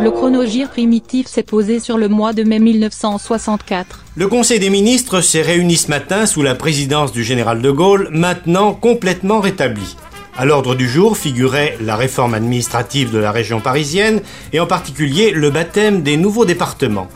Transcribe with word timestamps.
Le 0.00 0.10
chronogir 0.10 0.70
primitif 0.70 1.26
s'est 1.26 1.42
posé 1.42 1.78
sur 1.78 1.98
le 1.98 2.08
mois 2.08 2.32
de 2.32 2.42
mai 2.42 2.58
1964. 2.58 4.04
Le 4.16 4.26
Conseil 4.26 4.58
des 4.58 4.70
ministres 4.70 5.20
s'est 5.20 5.42
réuni 5.42 5.76
ce 5.76 5.88
matin 5.88 6.26
sous 6.26 6.42
la 6.42 6.54
présidence 6.54 7.12
du 7.12 7.22
général 7.22 7.62
de 7.62 7.70
Gaulle, 7.70 8.08
maintenant 8.10 8.72
complètement 8.72 9.40
rétabli. 9.40 9.96
À 10.36 10.44
l'ordre 10.44 10.74
du 10.74 10.88
jour 10.88 11.16
figurait 11.16 11.76
la 11.80 11.96
réforme 11.96 12.34
administrative 12.34 13.12
de 13.12 13.18
la 13.18 13.32
région 13.32 13.60
parisienne 13.60 14.22
et 14.52 14.60
en 14.60 14.66
particulier 14.66 15.30
le 15.30 15.50
baptême 15.50 16.02
des 16.02 16.16
nouveaux 16.16 16.46
départements. 16.46 17.08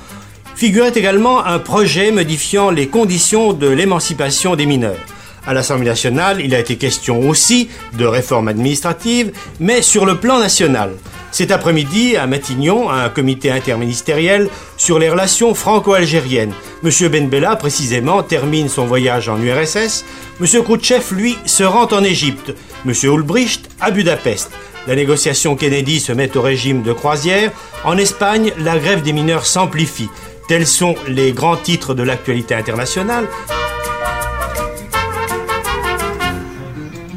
Figurait 0.54 0.92
également 0.94 1.44
un 1.44 1.58
projet 1.58 2.12
modifiant 2.12 2.70
les 2.70 2.88
conditions 2.88 3.52
de 3.52 3.68
l'émancipation 3.68 4.54
des 4.54 4.66
mineurs. 4.66 4.98
À 5.46 5.54
l'Assemblée 5.54 5.86
nationale, 5.86 6.40
il 6.44 6.54
a 6.54 6.58
été 6.58 6.76
question 6.76 7.28
aussi 7.28 7.68
de 7.96 8.04
réforme 8.04 8.48
administrative, 8.48 9.32
mais 9.60 9.80
sur 9.80 10.04
le 10.04 10.16
plan 10.16 10.40
national. 10.40 10.90
Cet 11.32 11.50
après-midi, 11.50 12.16
à 12.16 12.26
Matignon, 12.26 12.90
un 12.90 13.08
comité 13.08 13.50
interministériel 13.50 14.48
sur 14.76 14.98
les 14.98 15.10
relations 15.10 15.54
franco-algériennes. 15.54 16.52
M. 16.84 17.08
Benbella, 17.08 17.56
précisément, 17.56 18.22
termine 18.22 18.68
son 18.68 18.86
voyage 18.86 19.28
en 19.28 19.40
URSS. 19.40 20.04
M. 20.40 20.62
Khrouchtchev, 20.62 21.14
lui, 21.14 21.36
se 21.44 21.64
rend 21.64 21.88
en 21.92 22.02
Égypte. 22.02 22.54
M. 22.86 22.92
Ulbricht 23.04 23.68
à 23.80 23.90
Budapest. 23.90 24.50
La 24.86 24.94
négociation 24.94 25.56
Kennedy 25.56 25.98
se 26.00 26.12
met 26.12 26.36
au 26.36 26.42
régime 26.42 26.82
de 26.82 26.92
croisière. 26.92 27.50
En 27.84 27.96
Espagne, 27.98 28.52
la 28.58 28.78
grève 28.78 29.02
des 29.02 29.12
mineurs 29.12 29.46
s'amplifie. 29.46 30.08
Tels 30.48 30.66
sont 30.66 30.94
les 31.08 31.32
grands 31.32 31.56
titres 31.56 31.92
de 31.92 32.04
l'actualité 32.04 32.54
internationale. 32.54 33.26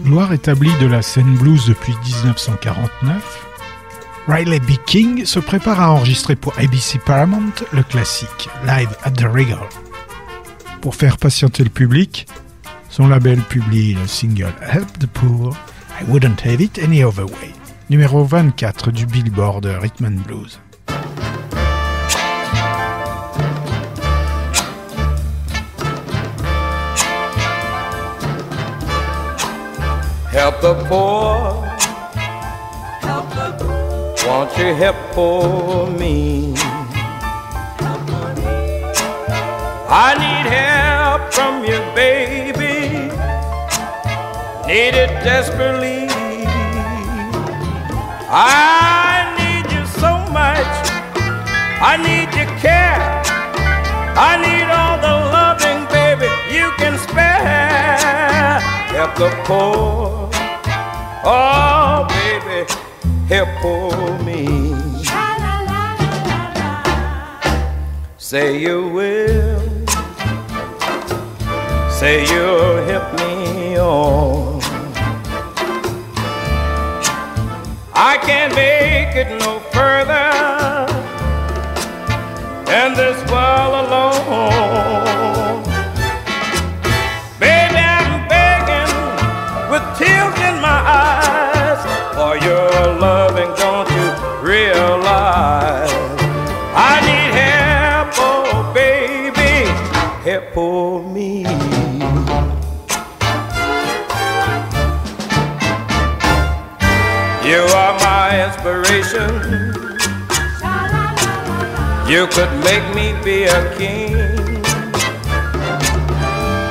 Gloire 0.04 0.34
établie 0.34 0.73
de 0.82 0.88
la 0.88 1.04
scène 1.04 1.36
blues 1.36 1.68
depuis 1.68 1.94
1949, 2.04 3.48
Riley 4.30 4.60
B. 4.60 4.78
King 4.86 5.26
se 5.26 5.40
prépare 5.40 5.82
à 5.82 5.92
enregistrer 5.92 6.36
pour 6.36 6.54
ABC 6.60 7.00
Paramount 7.04 7.52
le 7.74 7.82
classique 7.82 8.48
Live 8.64 8.96
at 9.04 9.10
the 9.10 9.24
Regal. 9.24 9.68
Pour 10.82 10.94
faire 10.94 11.18
patienter 11.18 11.64
le 11.64 11.72
public, 11.72 12.28
son 12.92 13.08
label 13.08 13.42
publie 13.42 13.96
le 13.96 14.06
single 14.06 14.54
Help 14.62 15.00
the 15.00 15.08
Poor, 15.08 15.58
I 16.00 16.04
Wouldn't 16.08 16.46
Have 16.46 16.62
It 16.62 16.78
Any 16.78 17.04
Other 17.04 17.26
Way, 17.26 17.56
numéro 17.90 18.24
24 18.24 18.92
du 18.92 19.08
Billboard 19.08 19.66
Rhythm 19.66 20.06
and 20.06 20.22
Blues. 20.28 20.60
Help 30.32 30.62
the 30.62 30.76
poor. 30.88 31.69
Won't 34.30 34.56
you 34.60 34.76
help 34.76 34.96
poor 35.14 35.90
me? 35.90 36.54
I 39.90 40.14
need 40.24 40.46
help 40.54 41.34
from 41.34 41.64
you, 41.64 41.80
baby. 41.96 43.10
Need 44.68 44.94
it 45.04 45.10
desperately. 45.26 46.08
I 48.30 49.34
need 49.40 49.66
you 49.76 49.84
so 49.98 50.12
much. 50.32 50.74
I 51.82 51.98
need 51.98 52.30
your 52.38 52.52
care. 52.60 53.02
I 54.16 54.38
need 54.45 54.70
all 54.70 54.98
the 55.08 55.16
loving, 55.34 55.82
baby, 55.89 56.30
you 56.54 56.70
can 56.78 57.00
spare. 57.00 58.60
Help 58.94 59.16
the 59.16 59.30
poor. 59.44 60.30
Oh, 61.26 62.06
baby, 62.10 62.68
poor 63.61 64.17
me. 64.20 64.45
Say 68.17 68.59
you 68.59 68.87
will. 68.87 69.59
Say 71.89 72.25
you'll 72.31 72.83
help 72.86 73.08
me 73.20 73.77
on. 73.80 74.61
I 77.93 78.17
can't 78.21 78.53
make 78.55 79.15
it 79.15 79.30
no 79.39 79.59
further 79.73 80.30
than 82.65 82.93
this 82.95 83.20
world 83.31 83.73
alone. 83.87 84.98
You 112.09 112.25
could 112.25 112.52
make 112.64 112.83
me 112.95 113.14
be 113.23 113.43
a 113.43 113.77
king. 113.77 114.14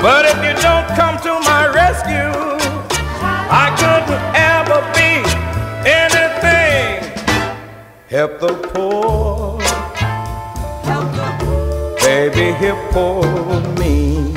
But 0.02 0.26
if 0.26 0.36
you 0.42 0.52
don't 0.60 0.88
come 0.96 1.16
to 1.22 1.38
my 1.46 1.70
rescue, 1.72 2.32
I 3.48 3.70
couldn't 3.78 4.24
ever 4.34 4.82
be 4.98 5.22
anything. 5.86 7.04
Help 8.08 8.40
the 8.40 8.54
poor. 8.72 9.58
Baby, 12.00 12.50
help 12.58 12.90
poor 12.90 13.60
me. 13.78 14.27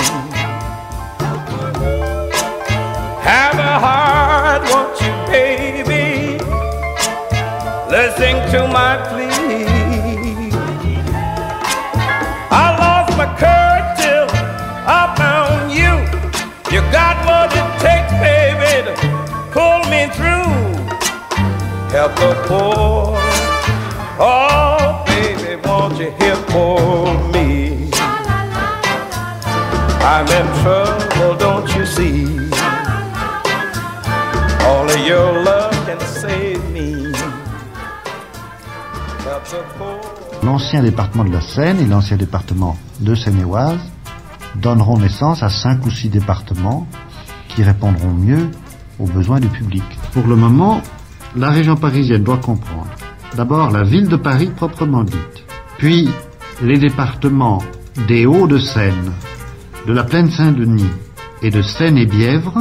L'ancien 40.43 40.81
département 40.81 41.23
de 41.23 41.31
la 41.31 41.41
Seine 41.41 41.79
et 41.81 41.85
l'ancien 41.85 42.17
département 42.17 42.77
de 42.99 43.13
Seine-et-Oise 43.13 43.79
donneront 44.55 44.97
naissance 44.97 45.43
à 45.43 45.49
cinq 45.49 45.85
ou 45.85 45.91
six 45.91 46.09
départements 46.09 46.87
qui 47.49 47.61
répondront 47.61 48.09
mieux 48.09 48.49
aux 48.99 49.05
besoins 49.05 49.39
du 49.39 49.49
public. 49.49 49.83
Pour 50.13 50.25
le 50.25 50.35
moment, 50.35 50.81
la 51.35 51.49
région 51.49 51.75
parisienne 51.75 52.23
doit 52.23 52.37
comprendre 52.37 52.91
d'abord 53.35 53.71
la 53.71 53.83
ville 53.83 54.07
de 54.07 54.17
Paris 54.17 54.51
proprement 54.55 55.03
dite, 55.03 55.45
puis 55.77 56.09
les 56.61 56.77
départements 56.77 57.61
des 58.07 58.25
Hauts-de-Seine, 58.25 59.13
de 59.87 59.93
la 59.93 60.03
plaine 60.03 60.29
Saint-Denis 60.29 60.89
et 61.41 61.49
de 61.49 61.61
Seine-et-Bièvre, 61.61 62.59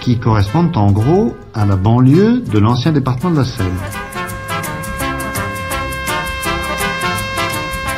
qui 0.00 0.18
correspondent 0.18 0.76
en 0.76 0.90
gros 0.90 1.36
à 1.52 1.66
la 1.66 1.76
banlieue 1.76 2.40
de 2.40 2.58
l'ancien 2.58 2.92
département 2.92 3.32
de 3.32 3.38
la 3.38 3.44
Seine. 3.44 3.66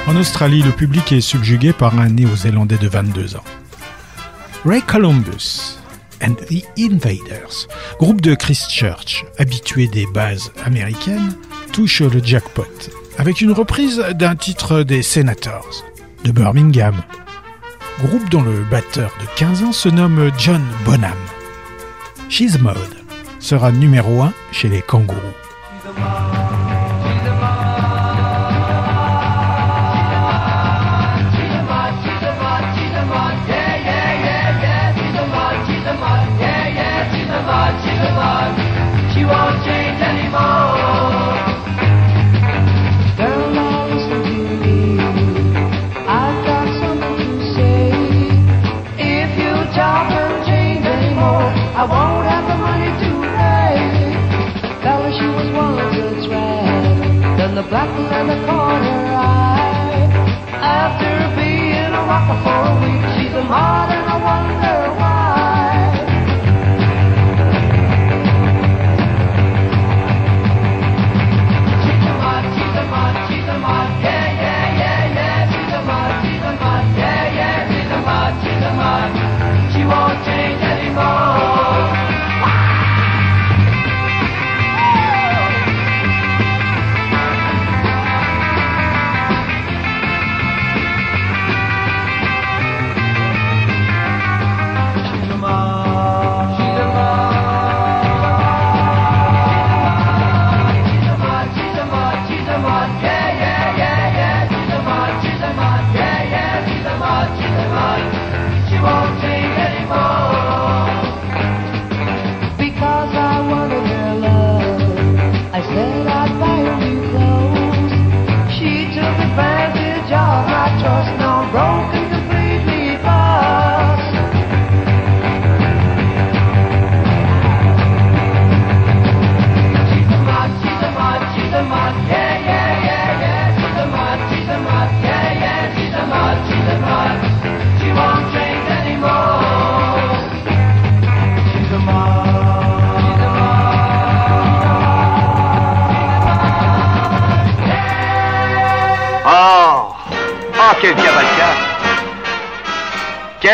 En 0.08 0.16
Australie, 0.16 0.62
le 0.62 0.72
public 0.72 1.12
est 1.12 1.20
subjugué 1.20 1.72
par 1.72 1.98
un 1.98 2.08
néo-zélandais 2.08 2.78
de 2.78 2.88
22 2.88 3.36
ans. 3.36 3.44
Ray 4.64 4.82
Columbus 4.82 5.78
and 6.22 6.34
the 6.48 6.64
Invaders, 6.78 7.68
groupe 7.98 8.20
de 8.20 8.34
Christchurch, 8.34 9.24
habitué 9.38 9.88
des 9.88 10.06
bases 10.06 10.52
américaines, 10.64 11.36
touche 11.72 12.00
le 12.00 12.22
jackpot 12.22 12.66
avec 13.18 13.40
une 13.40 13.52
reprise 13.52 13.98
d'un 14.14 14.36
titre 14.36 14.82
des 14.82 15.02
Senators 15.02 15.84
de 16.24 16.32
Birmingham, 16.32 17.02
groupe 18.00 18.28
dont 18.30 18.42
le 18.42 18.64
batteur 18.70 19.12
de 19.20 19.26
15 19.36 19.62
ans 19.64 19.72
se 19.72 19.88
nomme 19.88 20.30
John 20.38 20.62
Bonham. 20.84 21.12
She's 22.28 22.58
Mode 22.58 22.76
sera 23.38 23.72
numéro 23.72 24.22
1 24.22 24.32
chez 24.52 24.68
les 24.68 24.82
kangourous. 24.82 25.18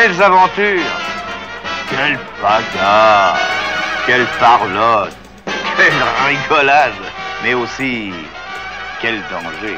Quelles 0.09 0.23
aventures 0.23 0.81
Quelle 1.91 2.19
bagarre 2.41 3.39
Quelle 4.07 4.25
parlotte 4.41 5.15
Quelle 5.77 5.93
rigolade 6.27 6.95
Mais 7.43 7.53
aussi, 7.53 8.15
quel 9.03 9.21
danger 9.31 9.77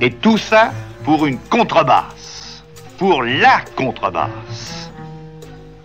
Et 0.00 0.10
tout 0.10 0.38
ça 0.38 0.72
pour 1.04 1.26
une 1.26 1.38
contrebasse. 1.38 2.64
Pour 2.98 3.22
la 3.22 3.60
contrebasse. 3.76 4.90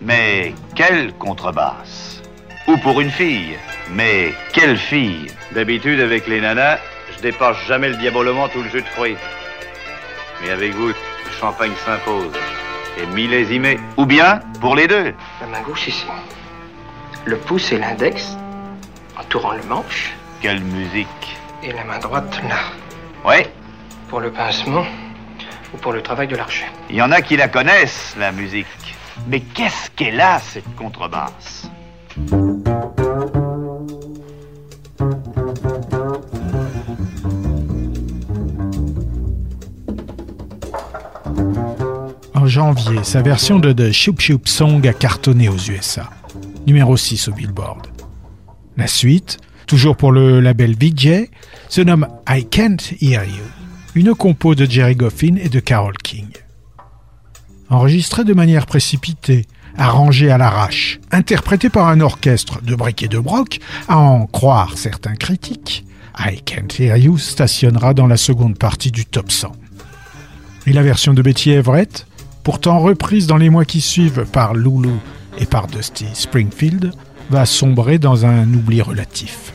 Mais 0.00 0.52
quelle 0.74 1.12
contrebasse? 1.12 2.22
Ou 2.66 2.76
pour 2.78 3.00
une 3.00 3.12
fille. 3.12 3.56
Mais 3.92 4.34
quelle 4.52 4.78
fille? 4.78 5.28
D'habitude, 5.52 6.00
avec 6.00 6.26
les 6.26 6.40
nanas, 6.40 6.78
je 7.16 7.22
dépasse 7.22 7.58
jamais 7.68 7.90
le 7.90 7.96
diabolement 7.98 8.48
tout 8.48 8.62
le 8.62 8.68
jus 8.68 8.82
de 8.82 8.88
fruits. 8.88 9.16
Mais 10.42 10.50
avec 10.50 10.72
vous, 10.72 10.88
le 10.88 10.94
champagne 11.38 11.72
s'impose 11.84 12.32
et 13.00 13.06
millésimé. 13.06 13.78
Ou 13.96 14.06
bien 14.06 14.40
pour 14.60 14.76
les 14.76 14.86
deux. 14.86 15.14
La 15.40 15.46
main 15.46 15.62
gauche 15.62 15.88
ici. 15.88 16.06
Le 17.24 17.36
pouce 17.38 17.72
et 17.72 17.78
l'index, 17.78 18.36
entourant 19.18 19.52
le 19.52 19.62
manche. 19.64 20.12
Quelle 20.40 20.60
musique. 20.60 21.36
Et 21.62 21.72
la 21.72 21.84
main 21.84 21.98
droite 21.98 22.40
là. 22.48 22.56
Ouais. 23.28 23.50
Pour 24.08 24.20
le 24.20 24.30
pincement 24.30 24.84
ou 25.72 25.78
pour 25.78 25.92
le 25.92 26.02
travail 26.02 26.28
de 26.28 26.36
l'archer. 26.36 26.66
Il 26.90 26.96
y 26.96 27.02
en 27.02 27.10
a 27.10 27.22
qui 27.22 27.36
la 27.36 27.48
connaissent, 27.48 28.14
la 28.18 28.32
musique. 28.32 28.66
Mais 29.28 29.40
qu'est-ce 29.40 29.90
qu'elle 29.90 30.20
a, 30.20 30.38
cette 30.38 30.74
contrebasse? 30.76 31.70
Janvier, 42.54 43.00
sa 43.02 43.20
version 43.20 43.58
de 43.58 43.72
The 43.72 43.90
Shoop 43.90 44.20
Shoop 44.20 44.46
Song 44.46 44.86
a 44.86 44.92
cartonné 44.92 45.48
aux 45.48 45.56
USA, 45.56 46.08
numéro 46.68 46.96
6 46.96 47.26
au 47.26 47.32
Billboard. 47.32 47.88
La 48.76 48.86
suite, 48.86 49.38
toujours 49.66 49.96
pour 49.96 50.12
le 50.12 50.38
label 50.38 50.76
VJ, 50.80 51.30
se 51.68 51.80
nomme 51.80 52.06
I 52.28 52.44
Can't 52.44 52.76
Hear 53.00 53.24
You, 53.24 53.42
une 53.96 54.14
compo 54.14 54.54
de 54.54 54.66
Jerry 54.66 54.94
Goffin 54.94 55.34
et 55.34 55.48
de 55.48 55.58
Carole 55.58 55.96
King. 55.96 56.28
Enregistrée 57.70 58.22
de 58.22 58.34
manière 58.34 58.66
précipitée, 58.66 59.46
arrangée 59.76 60.30
à 60.30 60.38
l'arrache, 60.38 61.00
interprétée 61.10 61.70
par 61.70 61.88
un 61.88 61.98
orchestre 61.98 62.62
de 62.62 62.76
briques 62.76 63.02
et 63.02 63.08
de 63.08 63.18
broc, 63.18 63.58
à 63.88 63.98
en 63.98 64.26
croire 64.26 64.78
certains 64.78 65.16
critiques, 65.16 65.84
I 66.20 66.40
Can't 66.40 66.78
Hear 66.78 66.98
You 66.98 67.18
stationnera 67.18 67.94
dans 67.94 68.06
la 68.06 68.16
seconde 68.16 68.56
partie 68.58 68.92
du 68.92 69.06
top 69.06 69.32
100. 69.32 69.50
Et 70.68 70.72
la 70.72 70.82
version 70.82 71.14
de 71.14 71.20
Betty 71.20 71.50
Everett, 71.50 72.06
pourtant 72.44 72.78
reprise 72.78 73.26
dans 73.26 73.38
les 73.38 73.50
mois 73.50 73.64
qui 73.64 73.80
suivent 73.80 74.26
par 74.30 74.54
Lulu 74.54 74.90
et 75.38 75.46
par 75.46 75.66
Dusty 75.66 76.06
Springfield, 76.12 76.92
va 77.30 77.46
sombrer 77.46 77.98
dans 77.98 78.26
un 78.26 78.52
oubli 78.52 78.82
relatif. 78.82 79.54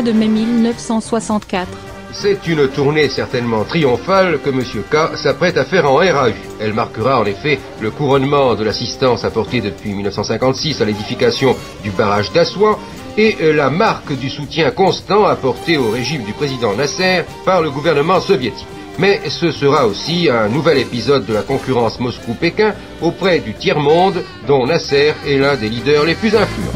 Mois 0.00 0.12
de 0.12 0.18
mai 0.18 0.28
1964. 0.28 1.68
C'est 2.12 2.46
une 2.46 2.68
tournée 2.68 3.08
certainement 3.08 3.64
triomphale 3.64 4.38
que 4.42 4.48
M. 4.50 4.62
K 4.90 5.16
s'apprête 5.16 5.58
à 5.58 5.64
faire 5.64 5.90
en 5.90 5.96
RAU. 5.96 6.32
Elle 6.58 6.72
marquera 6.72 7.20
en 7.20 7.26
effet 7.26 7.58
le 7.80 7.90
couronnement 7.90 8.54
de 8.54 8.64
l'assistance 8.64 9.24
apportée 9.24 9.60
depuis 9.60 9.92
1956 9.92 10.80
à 10.80 10.84
l'édification 10.86 11.54
du 11.82 11.90
barrage 11.90 12.32
d'Assouan 12.32 12.78
et 13.18 13.36
la 13.52 13.68
marque 13.68 14.16
du 14.16 14.30
soutien 14.30 14.70
constant 14.70 15.26
apporté 15.26 15.76
au 15.76 15.90
régime 15.90 16.24
du 16.24 16.32
président 16.32 16.74
Nasser 16.74 17.24
par 17.44 17.60
le 17.60 17.70
gouvernement 17.70 18.20
soviétique. 18.20 18.66
Mais 18.98 19.20
ce 19.28 19.50
sera 19.50 19.86
aussi 19.86 20.28
un 20.30 20.48
nouvel 20.48 20.78
épisode 20.78 21.26
de 21.26 21.34
la 21.34 21.42
concurrence 21.42 22.00
Moscou-Pékin 22.00 22.74
auprès 23.02 23.40
du 23.40 23.54
tiers-monde 23.54 24.24
dont 24.46 24.66
Nasser 24.66 25.12
est 25.26 25.36
l'un 25.36 25.56
des 25.56 25.68
leaders 25.68 26.04
les 26.04 26.14
plus 26.14 26.34
influents. 26.34 26.69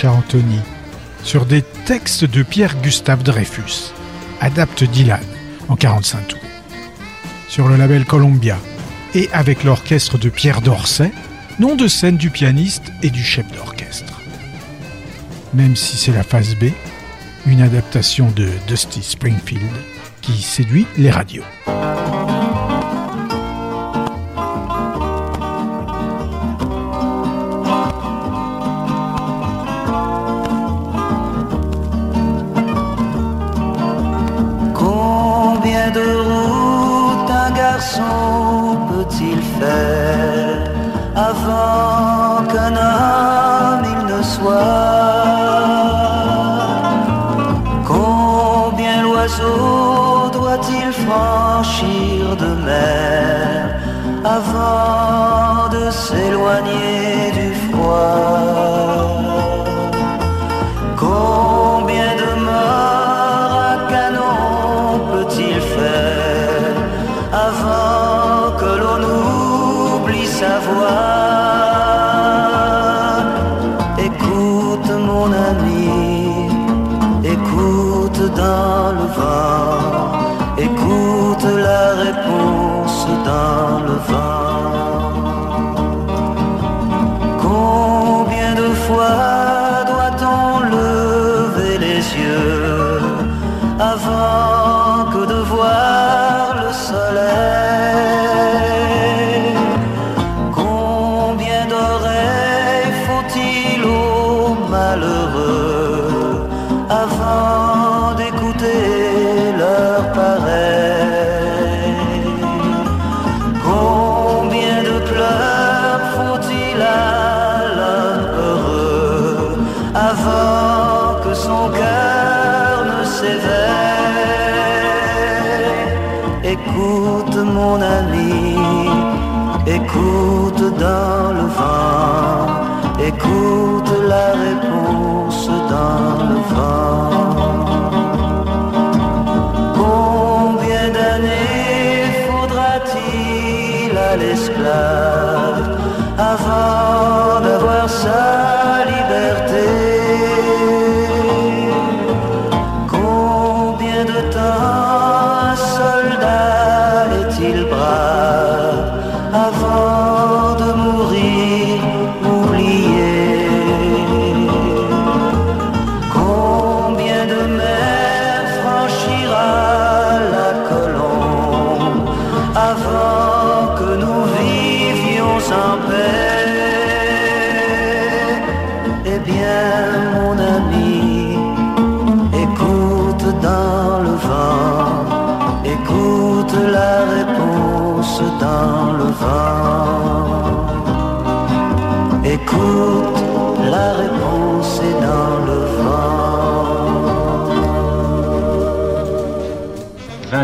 Richard 0.00 0.16
Anthony, 0.16 0.58
sur 1.24 1.44
des 1.44 1.60
textes 1.60 2.24
de 2.24 2.42
Pierre-Gustave 2.42 3.22
Dreyfus, 3.22 3.92
adapte 4.40 4.82
Dylan 4.82 5.20
en 5.68 5.76
45 5.76 6.26
tours. 6.26 6.38
Sur 7.50 7.68
le 7.68 7.76
label 7.76 8.06
Columbia 8.06 8.56
et 9.14 9.28
avec 9.34 9.62
l'orchestre 9.62 10.16
de 10.16 10.30
Pierre 10.30 10.62
Dorsey, 10.62 11.12
nom 11.58 11.76
de 11.76 11.86
scène 11.86 12.16
du 12.16 12.30
pianiste 12.30 12.90
et 13.02 13.10
du 13.10 13.22
chef 13.22 13.44
d'orchestre. 13.54 14.22
Même 15.52 15.76
si 15.76 15.98
c'est 15.98 16.12
la 16.12 16.22
phase 16.22 16.54
B, 16.54 16.70
une 17.44 17.60
adaptation 17.60 18.30
de 18.30 18.48
Dusty 18.68 19.02
Springfield 19.02 19.70
qui 20.22 20.40
séduit 20.40 20.86
les 20.96 21.10
radios. 21.10 21.44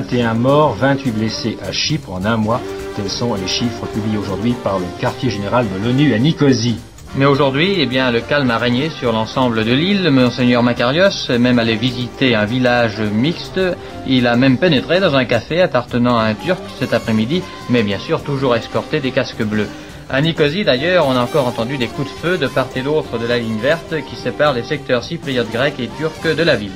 21 0.09 0.35
morts, 0.35 0.77
28 0.77 1.11
blessés 1.11 1.59
à 1.67 1.73
Chypre 1.73 2.13
en 2.13 2.25
un 2.25 2.37
mois. 2.37 2.61
Tels 2.95 3.11
sont 3.11 3.35
les 3.35 3.49
chiffres 3.49 3.87
publiés 3.87 4.19
aujourd'hui 4.19 4.55
par 4.63 4.79
le 4.79 4.85
quartier 5.01 5.31
général 5.31 5.67
de 5.69 5.85
l'ONU 5.85 6.15
à 6.15 6.19
Nicosie. 6.21 6.79
Mais 7.17 7.25
aujourd'hui, 7.25 7.75
eh 7.79 7.87
bien, 7.87 8.13
le 8.13 8.21
calme 8.21 8.53
a 8.53 8.59
régné 8.59 8.89
sur 8.89 9.11
l'ensemble 9.11 9.65
de 9.65 9.73
l'île. 9.73 10.09
Monseigneur 10.11 10.63
Macarios 10.63 11.29
est 11.29 11.39
même 11.39 11.59
allé 11.59 11.75
visiter 11.75 12.37
un 12.37 12.45
village 12.45 13.01
mixte. 13.01 13.61
Il 14.07 14.29
a 14.29 14.37
même 14.37 14.59
pénétré 14.59 15.01
dans 15.01 15.17
un 15.17 15.25
café 15.25 15.61
appartenant 15.61 16.17
à 16.17 16.23
un 16.23 16.35
Turc 16.35 16.61
cet 16.79 16.95
après-midi, 16.95 17.43
mais 17.69 17.83
bien 17.83 17.99
sûr 17.99 18.23
toujours 18.23 18.55
escorté 18.55 19.01
des 19.01 19.11
casques 19.11 19.43
bleus. 19.43 19.69
À 20.09 20.21
Nicosie, 20.21 20.63
d'ailleurs, 20.63 21.09
on 21.09 21.17
a 21.17 21.21
encore 21.21 21.49
entendu 21.49 21.79
des 21.79 21.89
coups 21.89 22.09
de 22.09 22.19
feu 22.21 22.39
de 22.39 22.47
part 22.47 22.69
et 22.77 22.83
d'autre 22.83 23.19
de 23.19 23.27
la 23.27 23.39
ligne 23.39 23.59
verte 23.59 23.93
qui 24.09 24.15
sépare 24.15 24.53
les 24.53 24.63
secteurs 24.63 25.03
cypriotes 25.03 25.51
grecs 25.51 25.81
et 25.81 25.91
turcs 25.99 26.37
de 26.37 26.43
la 26.45 26.55
ville. 26.55 26.71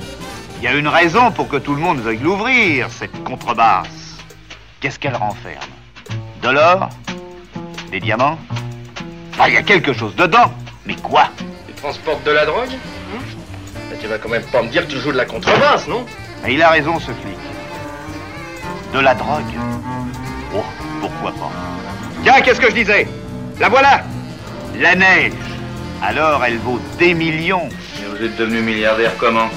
Il 0.60 0.64
y 0.64 0.66
a 0.66 0.74
une 0.74 0.88
raison 0.88 1.30
pour 1.32 1.48
que 1.48 1.56
tout 1.56 1.74
le 1.74 1.80
monde 1.80 2.00
veuille 2.00 2.18
l'ouvrir, 2.18 2.88
cette 2.90 3.24
contrebasse. 3.24 4.18
Qu'est-ce 4.80 4.98
qu'elle 4.98 5.16
renferme? 5.16 5.58
De 6.42 6.50
l'or? 6.50 6.90
Des 7.90 7.98
diamants? 7.98 8.38
Enfin, 9.32 9.48
il 9.48 9.54
y 9.54 9.56
a 9.56 9.62
quelque 9.62 9.94
chose 9.94 10.14
dedans. 10.16 10.52
Mais 10.84 10.96
quoi? 10.96 11.30
Tu 11.66 11.72
transportes 11.72 12.24
de 12.24 12.32
la 12.32 12.44
drogue? 12.44 12.68
Mais 13.90 13.96
Tu 13.96 14.06
vas 14.06 14.18
quand 14.18 14.28
même 14.28 14.44
pas 14.44 14.62
me 14.62 14.68
dire 14.68 14.86
que 14.86 14.92
tu 14.92 14.98
joues 15.00 15.12
de 15.12 15.16
la 15.16 15.24
contrebasse, 15.24 15.88
non? 15.88 16.04
Il 16.46 16.62
a 16.62 16.68
raison, 16.68 16.98
ce 16.98 17.10
flic. 17.10 17.38
De 18.92 18.98
la 19.00 19.14
drogue. 19.14 19.54
Oh, 20.54 20.62
pourquoi 21.00 21.32
pas. 21.32 21.50
Tiens, 22.22 22.40
qu'est-ce 22.42 22.60
que 22.60 22.68
je 22.68 22.74
disais? 22.74 23.08
La 23.58 23.70
voilà! 23.70 24.02
La 24.78 24.94
neige. 24.94 25.32
Alors, 26.02 26.44
elle 26.44 26.58
vaut 26.58 26.80
des 26.98 27.14
millions. 27.14 27.68
Mais 27.98 28.08
Vous 28.18 28.24
êtes 28.26 28.36
devenu 28.36 28.60
milliardaire 28.60 29.16
comment? 29.16 29.48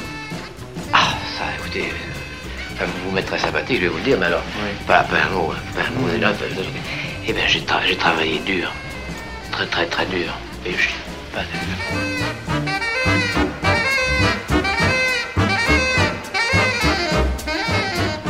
Ah, 0.94 1.14
ça, 1.38 1.46
écoutez, 1.60 1.82
euh, 1.90 2.74
enfin, 2.74 2.86
vous 2.86 3.10
vous 3.10 3.16
mettrez 3.16 3.40
sympathique, 3.40 3.78
je 3.78 3.82
vais 3.84 3.88
vous 3.90 3.98
le 3.98 4.04
dire, 4.04 4.18
mais 4.20 4.28
alors, 4.28 4.44
pas, 4.88 5.04
pas 5.04 5.18
un 5.28 5.30
mot, 5.34 5.52
hein, 5.52 5.60
pas 5.76 5.82
un 5.82 6.00
mot, 6.00 6.08
déjà, 6.10 6.30
pas- 6.32 6.46
eh 7.28 7.34
bien, 7.34 7.44
j'ai 7.48 7.62
tra- 7.62 7.82
j'ai 7.86 7.96
travaillé 7.98 8.40
dur, 8.40 8.72
très, 9.52 9.66
très, 9.68 9.86
très 9.88 10.06
dur, 10.06 10.32
et 10.66 10.72
je 10.74 10.78
suis 10.82 10.94
pas 11.34 11.42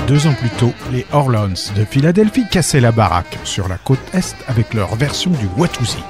Deux 0.08 0.28
ans 0.28 0.34
plus 0.34 0.50
tôt, 0.50 0.74
les 0.92 1.06
Orleans 1.14 1.48
de 1.76 1.86
Philadelphie 1.86 2.46
cassaient 2.52 2.82
la 2.82 2.92
baraque 2.92 3.38
sur 3.46 3.68
la 3.70 3.78
côte 3.78 4.00
est 4.14 4.36
avec 4.48 4.74
leur 4.74 4.96
version 4.96 5.32
du 5.32 5.48
Watusi. 5.58 6.04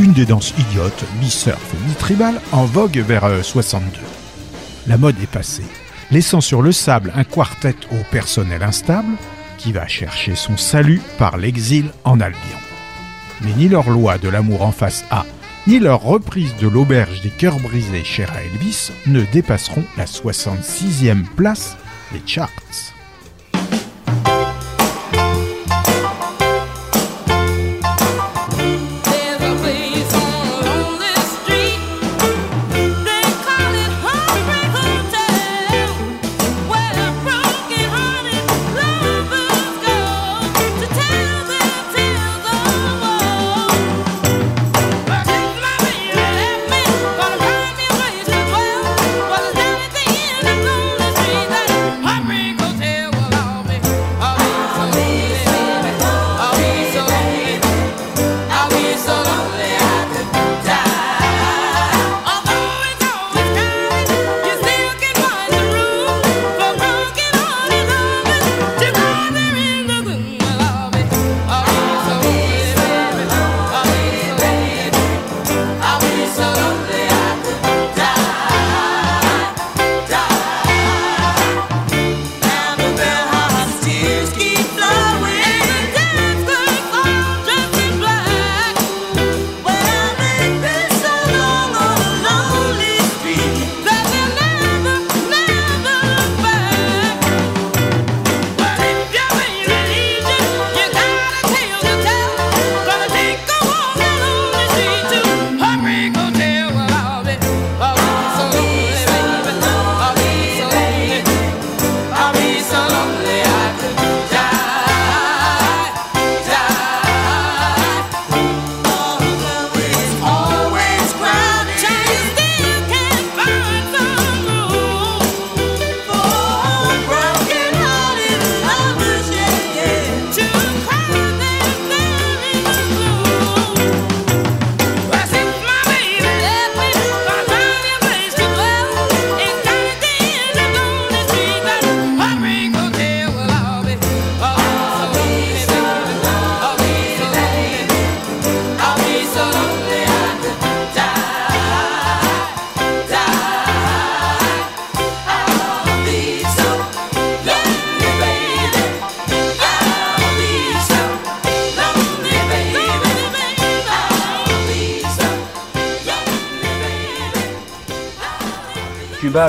Une 0.00 0.12
des 0.12 0.24
danses 0.24 0.54
idiotes, 0.58 1.04
mi-surf, 1.20 1.60
mi-tribal, 1.86 2.40
en 2.52 2.64
vogue 2.64 2.98
vers 2.98 3.24
euh, 3.24 3.42
62. 3.42 4.00
La 4.88 4.96
mode 4.96 5.20
est 5.22 5.30
passée, 5.30 5.66
laissant 6.10 6.40
sur 6.40 6.62
le 6.62 6.72
sable 6.72 7.12
un 7.14 7.24
quartet 7.24 7.76
au 7.92 8.02
personnel 8.10 8.62
instable 8.62 9.12
qui 9.58 9.72
va 9.72 9.86
chercher 9.86 10.34
son 10.34 10.56
salut 10.56 11.02
par 11.18 11.36
l'exil 11.36 11.90
en 12.04 12.20
Albion. 12.20 12.58
Mais 13.42 13.52
ni 13.52 13.68
leur 13.68 13.90
loi 13.90 14.16
de 14.16 14.30
l'amour 14.30 14.62
en 14.62 14.72
face 14.72 15.04
A, 15.10 15.26
ni 15.66 15.78
leur 15.78 16.00
reprise 16.00 16.56
de 16.56 16.68
l'auberge 16.68 17.20
des 17.20 17.28
cœurs 17.28 17.60
brisés 17.60 18.02
chère 18.02 18.32
à 18.32 18.42
Elvis 18.42 18.90
ne 19.06 19.20
dépasseront 19.30 19.84
la 19.98 20.06
66e 20.06 21.24
place 21.36 21.76
des 22.12 22.22
charts. 22.24 22.48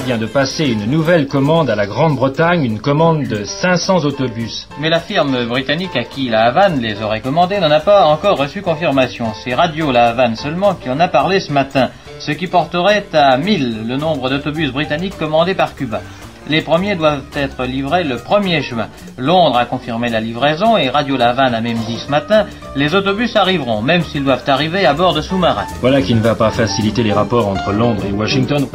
Vient 0.06 0.18
de 0.18 0.26
passer 0.26 0.66
une 0.66 0.86
nouvelle 0.86 1.28
commande 1.28 1.70
à 1.70 1.76
la 1.76 1.86
Grande-Bretagne, 1.86 2.64
une 2.64 2.80
commande 2.80 3.24
de 3.26 3.44
500 3.44 4.06
autobus. 4.06 4.68
Mais 4.80 4.90
la 4.90 5.00
firme 5.00 5.46
britannique 5.46 5.96
à 5.96 6.04
qui 6.04 6.30
la 6.30 6.46
Havane 6.46 6.80
les 6.80 7.04
aurait 7.04 7.20
commandés 7.20 7.60
n'en 7.60 7.70
a 7.70 7.80
pas 7.82 8.06
encore 8.06 8.38
reçu 8.38 8.62
confirmation. 8.62 9.34
C'est 9.44 9.54
Radio 9.54 9.92
La 9.92 10.08
Havane 10.08 10.36
seulement 10.36 10.74
qui 10.74 10.90
en 10.90 11.00
a 11.00 11.10
parlé 11.10 11.40
ce 11.40 11.52
matin, 11.52 11.90
ce 12.20 12.32
qui 12.32 12.48
porterait 12.48 13.06
à 13.14 13.38
1000 13.38 13.88
le 13.88 13.98
nombre 13.98 14.30
d'autobus 14.30 14.72
britanniques 14.72 15.18
commandés 15.18 15.54
par 15.54 15.76
Cuba. 15.76 16.02
Les 16.48 16.62
premiers 16.62 16.96
doivent 16.96 17.26
être 17.36 17.66
livrés 17.66 18.04
le 18.04 18.16
1er 18.16 18.62
juin. 18.62 18.88
Londres 19.18 19.58
a 19.58 19.66
confirmé 19.66 20.10
la 20.10 20.22
livraison 20.22 20.78
et 20.78 20.90
Radio 20.90 21.18
La 21.18 21.30
Havane 21.30 21.54
a 21.54 21.62
même 21.62 21.78
dit 21.88 21.98
ce 21.98 22.10
matin, 22.10 22.46
les 22.76 22.96
autobus 22.96 23.36
arriveront, 23.36 23.82
même 23.82 24.02
s'ils 24.04 24.24
doivent 24.24 24.46
arriver 24.48 24.86
à 24.86 24.94
bord 24.94 25.14
de 25.14 25.22
sous-marins. 25.22 25.68
Voilà 25.82 26.02
qui 26.02 26.16
ne 26.16 26.22
va 26.22 26.36
pas 26.36 26.50
faciliter 26.52 27.04
les 27.04 27.14
rapports 27.14 27.48
entre 27.48 27.72
Londres 27.72 28.04
et 28.10 28.12
Washington. 28.12 28.66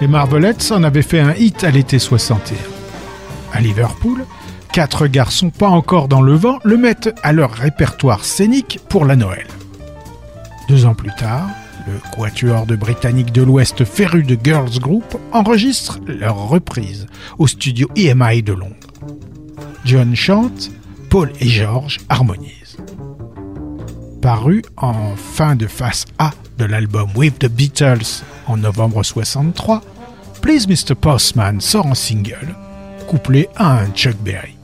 Les 0.00 0.08
Marvelettes 0.08 0.72
en 0.72 0.82
avaient 0.82 1.02
fait 1.02 1.20
un 1.20 1.34
hit 1.34 1.62
à 1.62 1.70
l'été 1.70 1.98
61. 1.98 2.56
À 3.52 3.60
Liverpool, 3.60 4.24
quatre 4.72 5.06
garçons 5.06 5.50
pas 5.50 5.68
encore 5.68 6.08
dans 6.08 6.22
le 6.22 6.34
vent 6.34 6.58
le 6.64 6.78
mettent 6.78 7.14
à 7.22 7.32
leur 7.32 7.52
répertoire 7.52 8.24
scénique 8.24 8.80
pour 8.88 9.04
la 9.04 9.16
Noël. 9.16 9.46
Deux 10.68 10.86
ans 10.86 10.94
plus 10.94 11.14
tard, 11.18 11.48
le 11.86 12.00
quatuor 12.16 12.64
de 12.64 12.76
Britannique 12.76 13.32
de 13.32 13.42
l'Ouest 13.42 13.84
féru 13.84 14.22
de 14.22 14.38
Girls 14.42 14.78
Group 14.78 15.18
enregistre 15.32 15.98
leur 16.06 16.48
reprise 16.48 17.06
au 17.38 17.46
studio 17.46 17.88
EMI 17.94 18.42
de 18.42 18.54
Londres. 18.54 18.74
John 19.84 20.14
chante, 20.14 20.70
Paul 21.10 21.30
et 21.40 21.48
George 21.48 21.98
harmonisent. 22.08 22.78
Paru 24.22 24.62
en 24.76 25.16
fin 25.16 25.56
de 25.56 25.66
face 25.66 26.04
A 26.18 26.32
de 26.58 26.64
l'album 26.66 27.08
With 27.16 27.38
the 27.38 27.48
Beatles 27.48 28.22
en 28.46 28.58
novembre 28.58 29.02
63, 29.02 29.82
Please 30.42 30.66
Mr. 30.66 30.94
Postman 30.94 31.60
sort 31.60 31.86
en 31.86 31.94
single, 31.94 32.54
couplé 33.06 33.48
à 33.56 33.82
un 33.82 33.90
Chuck 33.92 34.16
Berry. 34.24 34.59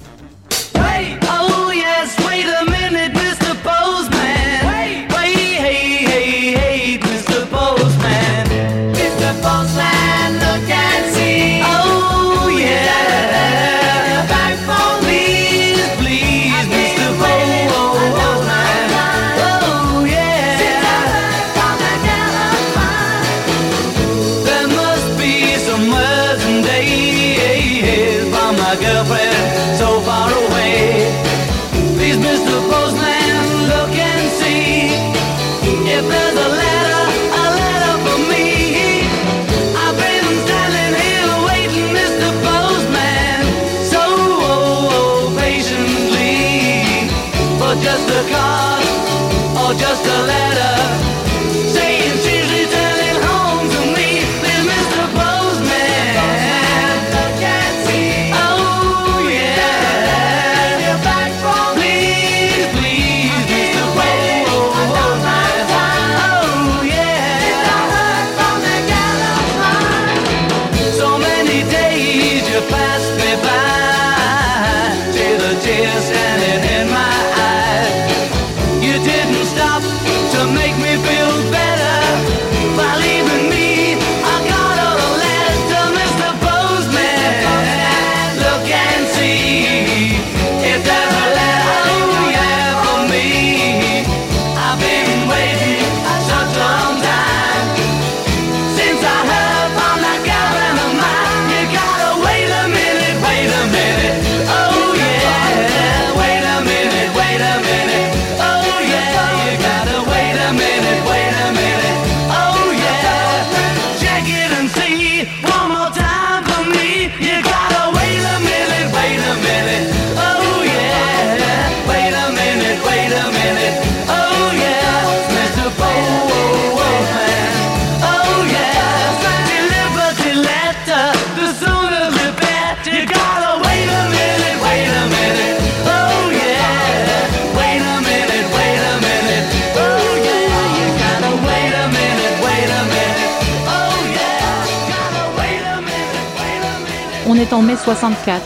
En 147.56 147.62
mai 147.62 147.76
64. 147.82 148.42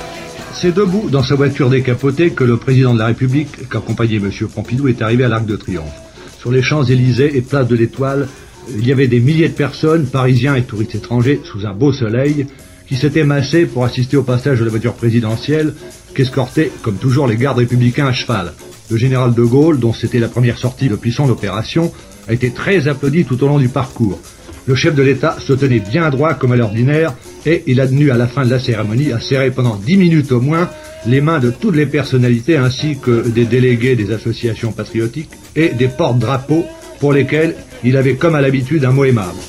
C'est 0.54 0.72
debout 0.72 1.08
dans 1.10 1.24
sa 1.24 1.34
voiture 1.34 1.68
décapotée 1.68 2.30
que 2.30 2.44
le 2.44 2.56
président 2.56 2.94
de 2.94 3.00
la 3.00 3.06
République, 3.06 3.68
qu'accompagnait 3.68 4.18
M. 4.18 4.30
Pompidou, 4.54 4.86
est 4.86 5.02
arrivé 5.02 5.24
à 5.24 5.28
l'Arc 5.28 5.46
de 5.46 5.56
Triomphe. 5.56 5.92
Sur 6.38 6.52
les 6.52 6.62
Champs-Élysées 6.62 7.36
et 7.36 7.40
place 7.40 7.66
de 7.66 7.74
l'Étoile, 7.74 8.28
il 8.68 8.86
y 8.86 8.92
avait 8.92 9.08
des 9.08 9.18
milliers 9.18 9.48
de 9.48 9.54
personnes, 9.54 10.06
parisiens 10.06 10.54
et 10.54 10.62
touristes 10.62 10.94
étrangers, 10.94 11.40
sous 11.42 11.66
un 11.66 11.72
beau 11.72 11.92
soleil, 11.92 12.46
qui 12.86 12.94
s'étaient 12.94 13.24
massés 13.24 13.66
pour 13.66 13.84
assister 13.84 14.16
au 14.16 14.22
passage 14.22 14.60
de 14.60 14.64
la 14.64 14.70
voiture 14.70 14.94
présidentielle, 14.94 15.74
qu'escortaient, 16.14 16.70
comme 16.82 16.96
toujours, 16.96 17.26
les 17.26 17.36
gardes 17.36 17.58
républicains 17.58 18.06
à 18.06 18.12
cheval. 18.12 18.52
Le 18.90 18.96
général 18.96 19.34
de 19.34 19.42
Gaulle, 19.42 19.80
dont 19.80 19.92
c'était 19.92 20.20
la 20.20 20.28
première 20.28 20.58
sortie 20.58 20.88
depuis 20.88 21.10
son 21.10 21.28
opération, 21.30 21.92
a 22.28 22.32
été 22.32 22.52
très 22.52 22.86
applaudi 22.86 23.24
tout 23.24 23.42
au 23.42 23.48
long 23.48 23.58
du 23.58 23.70
parcours. 23.70 24.20
Le 24.70 24.76
chef 24.76 24.94
de 24.94 25.02
l'État 25.02 25.36
se 25.40 25.52
tenait 25.52 25.80
bien 25.80 26.10
droit 26.10 26.34
comme 26.34 26.52
à 26.52 26.56
l'ordinaire 26.56 27.12
et 27.44 27.64
il 27.66 27.80
a 27.80 27.88
tenu 27.88 28.12
à 28.12 28.16
la 28.16 28.28
fin 28.28 28.44
de 28.44 28.50
la 28.52 28.60
cérémonie 28.60 29.10
à 29.10 29.18
serrer 29.18 29.50
pendant 29.50 29.74
dix 29.74 29.96
minutes 29.96 30.30
au 30.30 30.40
moins 30.40 30.70
les 31.06 31.20
mains 31.20 31.40
de 31.40 31.50
toutes 31.50 31.74
les 31.74 31.86
personnalités 31.86 32.56
ainsi 32.56 32.96
que 32.96 33.28
des 33.28 33.46
délégués 33.46 33.96
des 33.96 34.12
associations 34.12 34.70
patriotiques 34.70 35.30
et 35.56 35.70
des 35.70 35.88
porte-drapeaux 35.88 36.64
pour 37.00 37.12
lesquels 37.12 37.56
il 37.82 37.96
avait 37.96 38.14
comme 38.14 38.36
à 38.36 38.40
l'habitude 38.40 38.84
un 38.84 38.92
mot 38.92 39.04
aimable. 39.04 39.40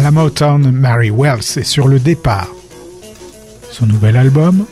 À 0.00 0.02
la 0.02 0.12
Motown, 0.12 0.70
Mary 0.70 1.10
Wells 1.10 1.58
est 1.58 1.62
sur 1.62 1.86
le 1.86 2.00
départ. 2.00 2.48
Son 3.70 3.84
nouvel 3.84 4.16
album, 4.16 4.64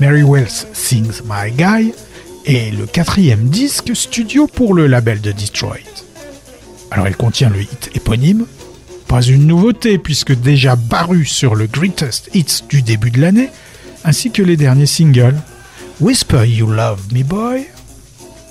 Mary 0.00 0.22
Wells 0.22 0.66
Sings 0.72 1.20
My 1.26 1.50
Guy, 1.50 1.92
est 2.46 2.74
le 2.74 2.86
quatrième 2.86 3.50
disque 3.50 3.94
studio 3.94 4.46
pour 4.46 4.72
le 4.72 4.86
label 4.86 5.20
de 5.20 5.30
Detroit. 5.30 6.06
Alors 6.90 7.06
il 7.06 7.14
contient 7.16 7.50
le 7.50 7.60
hit 7.60 7.90
éponyme, 7.94 8.46
pas 9.08 9.20
une 9.20 9.46
nouveauté 9.46 9.98
puisque 9.98 10.32
déjà 10.32 10.74
paru 10.74 11.26
sur 11.26 11.54
le 11.54 11.66
Greatest 11.66 12.30
Hits 12.32 12.64
du 12.66 12.80
début 12.80 13.10
de 13.10 13.20
l'année, 13.20 13.50
ainsi 14.06 14.30
que 14.30 14.40
les 14.42 14.56
derniers 14.56 14.86
singles 14.86 15.36
Whisper 16.00 16.46
You 16.46 16.70
Love 16.70 17.12
Me 17.12 17.24
Boy 17.24 17.66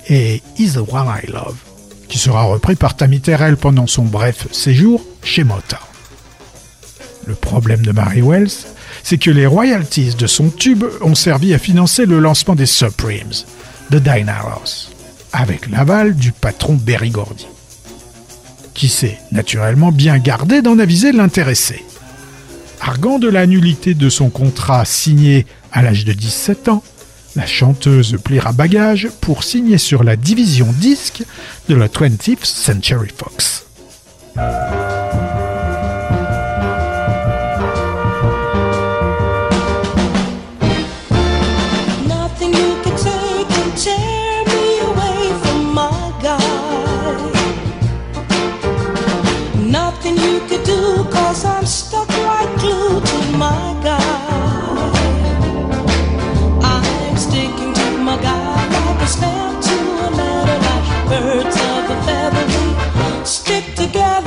et 0.07 0.43
Is 0.59 0.73
the 0.73 0.87
One 0.87 1.07
I 1.07 1.31
Love, 1.31 1.57
qui 2.07 2.19
sera 2.19 2.43
repris 2.43 2.75
par 2.75 2.95
Tammy 2.95 3.21
Terrell 3.21 3.57
pendant 3.57 3.87
son 3.87 4.03
bref 4.03 4.45
séjour 4.51 5.03
chez 5.23 5.43
Motown. 5.43 5.90
Le 7.27 7.35
problème 7.35 7.81
de 7.81 7.91
Mary 7.91 8.21
Wells, 8.21 8.65
c'est 9.03 9.17
que 9.17 9.31
les 9.31 9.45
royalties 9.45 10.15
de 10.15 10.27
son 10.27 10.49
tube 10.49 10.83
ont 11.01 11.15
servi 11.15 11.53
à 11.53 11.59
financer 11.59 12.05
le 12.05 12.19
lancement 12.19 12.55
des 12.55 12.65
Supremes, 12.65 13.31
de 13.89 13.99
Dinah 13.99 14.41
Ross, 14.41 14.91
avec 15.33 15.69
l'aval 15.69 16.15
du 16.15 16.31
patron 16.31 16.73
Berry 16.73 17.09
Gordy, 17.09 17.47
qui 18.73 18.87
s'est 18.87 19.17
naturellement 19.31 19.91
bien 19.91 20.17
gardé 20.17 20.61
d'en 20.61 20.79
aviser 20.79 21.11
l'intéressé. 21.11 21.83
Arguant 22.81 23.19
de 23.19 23.29
la 23.29 23.45
nullité 23.45 23.93
de 23.93 24.09
son 24.09 24.29
contrat 24.29 24.85
signé 24.85 25.45
à 25.71 25.83
l'âge 25.83 26.05
de 26.05 26.13
17 26.13 26.69
ans, 26.69 26.83
la 27.35 27.45
chanteuse 27.45 28.17
pliera 28.23 28.51
bagage 28.51 29.09
pour 29.21 29.43
signer 29.43 29.77
sur 29.77 30.03
la 30.03 30.15
division 30.15 30.67
disque 30.79 31.23
de 31.69 31.75
la 31.75 31.87
20th 31.87 32.43
Century 32.43 33.09
Fox. 33.15 33.65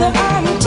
Together, 0.04 0.18
I'm 0.18 0.63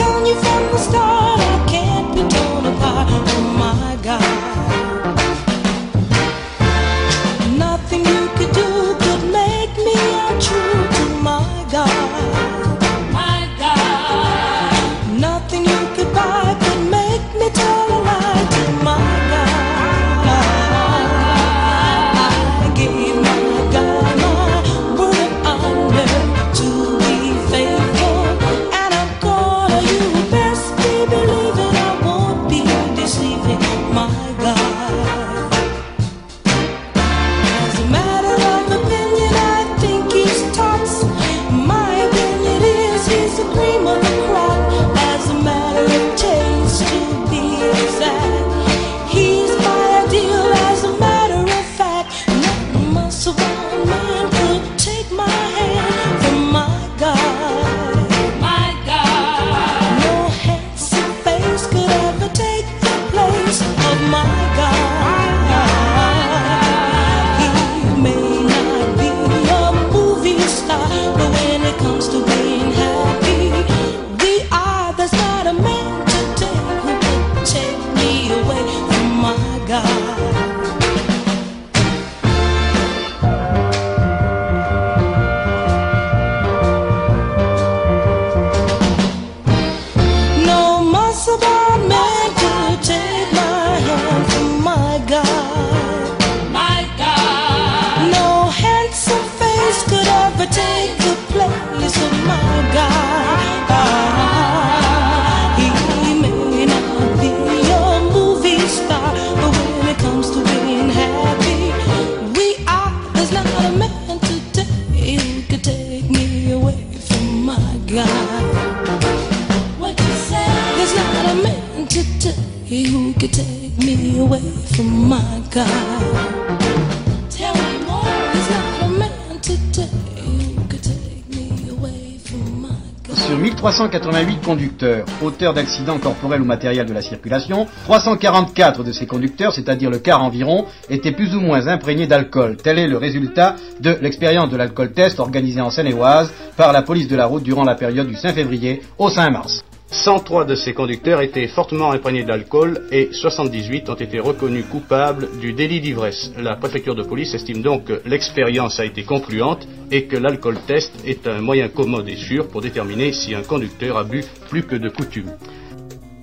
Sur 133.26 133.36
1388 133.36 134.40
conducteurs, 134.42 135.04
auteurs 135.20 135.52
d'accidents 135.52 135.98
corporels 135.98 136.42
ou 136.42 136.44
matériels 136.44 136.86
de 136.86 136.92
la 136.92 137.02
circulation, 137.02 137.66
344 137.84 138.84
de 138.84 138.92
ces 138.92 139.06
conducteurs, 139.06 139.52
c'est-à-dire 139.52 139.90
le 139.90 139.98
quart 139.98 140.22
environ, 140.22 140.66
étaient 140.88 141.10
plus 141.10 141.34
ou 141.34 141.40
moins 141.40 141.66
imprégnés 141.66 142.06
d'alcool. 142.06 142.56
Tel 142.56 142.78
est 142.78 142.86
le 142.86 142.98
résultat 142.98 143.56
de 143.80 143.98
l'expérience 144.00 144.48
de 144.48 144.56
l'alcool 144.56 144.92
test 144.92 145.18
organisée 145.18 145.60
en 145.60 145.70
Seine-et-Oise 145.70 146.32
par 146.56 146.72
la 146.72 146.82
police 146.82 147.08
de 147.08 147.16
la 147.16 147.26
route 147.26 147.42
durant 147.42 147.64
la 147.64 147.74
période 147.74 148.06
du 148.06 148.14
5 148.14 148.32
février 148.32 148.80
au 148.96 149.10
5 149.10 149.30
mars. 149.30 149.64
103 149.90 150.44
de 150.44 150.54
ces 150.54 150.74
conducteurs 150.74 151.22
étaient 151.22 151.48
fortement 151.48 151.92
imprégnés 151.92 152.24
d'alcool 152.24 152.82
et 152.92 153.08
78 153.10 153.88
ont 153.88 153.94
été 153.94 154.20
reconnus 154.20 154.66
coupables 154.70 155.28
du 155.40 155.54
délit 155.54 155.80
d'ivresse. 155.80 156.30
La 156.38 156.56
préfecture 156.56 156.94
de 156.94 157.02
police 157.02 157.34
estime 157.34 157.62
donc 157.62 157.84
que 157.84 158.02
l'expérience 158.04 158.78
a 158.80 158.84
été 158.84 159.04
concluante 159.04 159.66
et 159.90 160.04
que 160.04 160.16
l'alcool 160.16 160.58
test 160.66 160.92
est 161.06 161.26
un 161.26 161.40
moyen 161.40 161.68
commode 161.68 162.08
et 162.08 162.16
sûr 162.16 162.48
pour 162.48 162.60
déterminer 162.60 163.12
si 163.12 163.34
un 163.34 163.42
conducteur 163.42 163.96
a 163.96 164.04
bu 164.04 164.22
plus 164.50 164.64
que 164.64 164.76
de 164.76 164.90
coutume. 164.90 165.30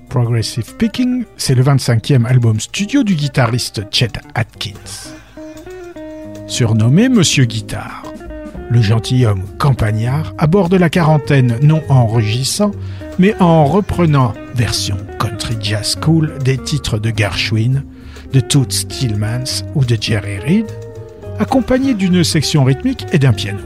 Progressive 0.10 0.76
Picking, 0.78 1.26
c'est 1.36 1.56
le 1.56 1.64
25e 1.64 2.26
album 2.26 2.60
studio 2.60 3.04
du 3.04 3.16
guitariste 3.16 3.82
Chet 3.92 4.14
Atkins. 4.36 5.16
Surnommé 6.48 7.10
Monsieur 7.10 7.46
Guitare, 7.46 8.04
le 8.70 8.82
gentilhomme 8.82 9.44
campagnard 9.58 10.34
aborde 10.38 10.76
la 10.76 10.90
quarantaine 10.90 11.58
non 11.62 11.82
en 11.90 12.08
rugissant, 12.08 12.72
mais 13.20 13.36
en 13.40 13.66
reprenant, 13.66 14.34
version 14.56 14.98
country 15.20 15.56
jazz 15.62 15.96
cool, 15.96 16.34
des 16.44 16.58
titres 16.58 16.98
de 16.98 17.12
Gershwin, 17.16 17.84
de 18.34 18.40
Toots 18.40 18.72
Stillmans 18.72 19.64
ou 19.76 19.86
de 19.86 19.98
Jerry 20.00 20.40
Reed, 20.40 20.68
accompagné 21.40 21.94
d'une 21.94 22.24
section 22.24 22.64
rythmique 22.64 23.06
et 23.12 23.20
d'un 23.20 23.34
piano. 23.34 23.60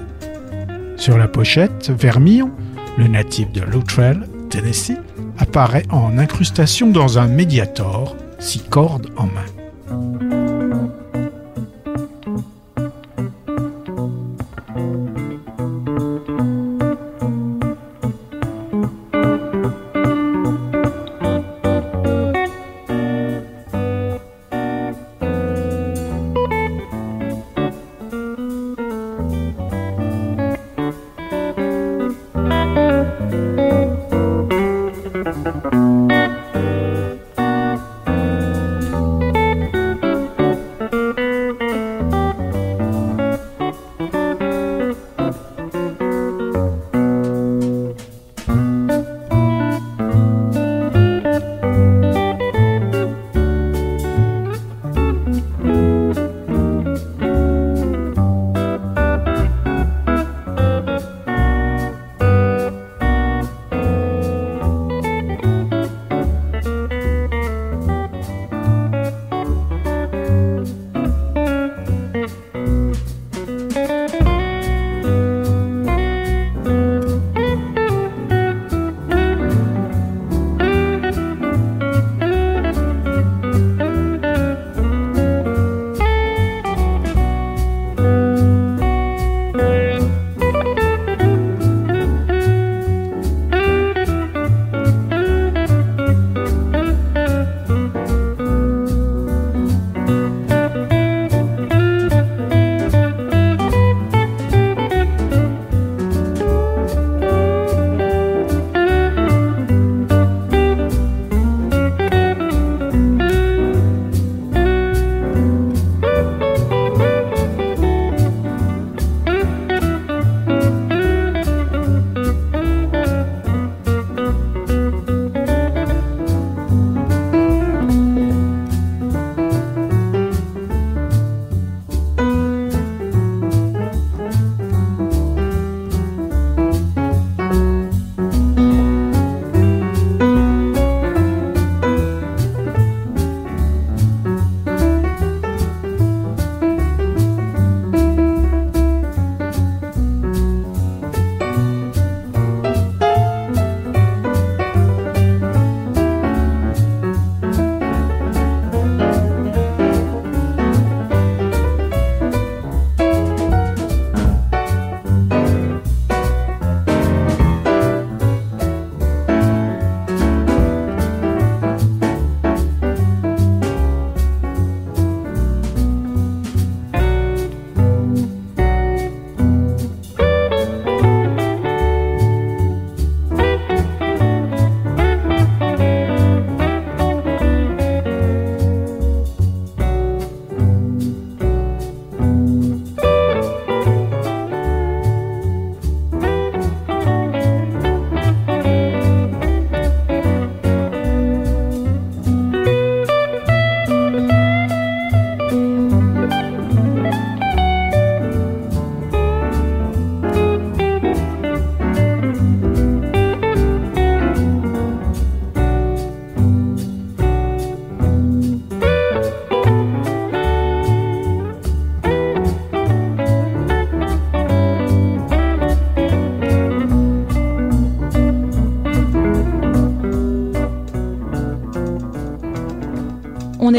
Sur 0.98 1.18
la 1.18 1.28
pochette, 1.28 1.92
Vermillon, 1.98 2.52
le 2.98 3.08
natif 3.08 3.52
de 3.52 3.62
Luttrell, 3.62 4.28
Tennessee, 4.50 4.98
apparaît 5.38 5.86
en 5.90 6.18
incrustation 6.18 6.90
dans 6.90 7.18
un 7.18 7.28
médiator, 7.28 8.16
six 8.40 8.60
cordes 8.60 9.10
en 9.16 9.26
main. 9.26 10.29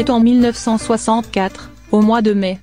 Est 0.01 0.09
en 0.09 0.19
1964, 0.19 1.69
au 1.91 2.01
mois 2.01 2.23
de 2.23 2.33
mai. 2.33 2.57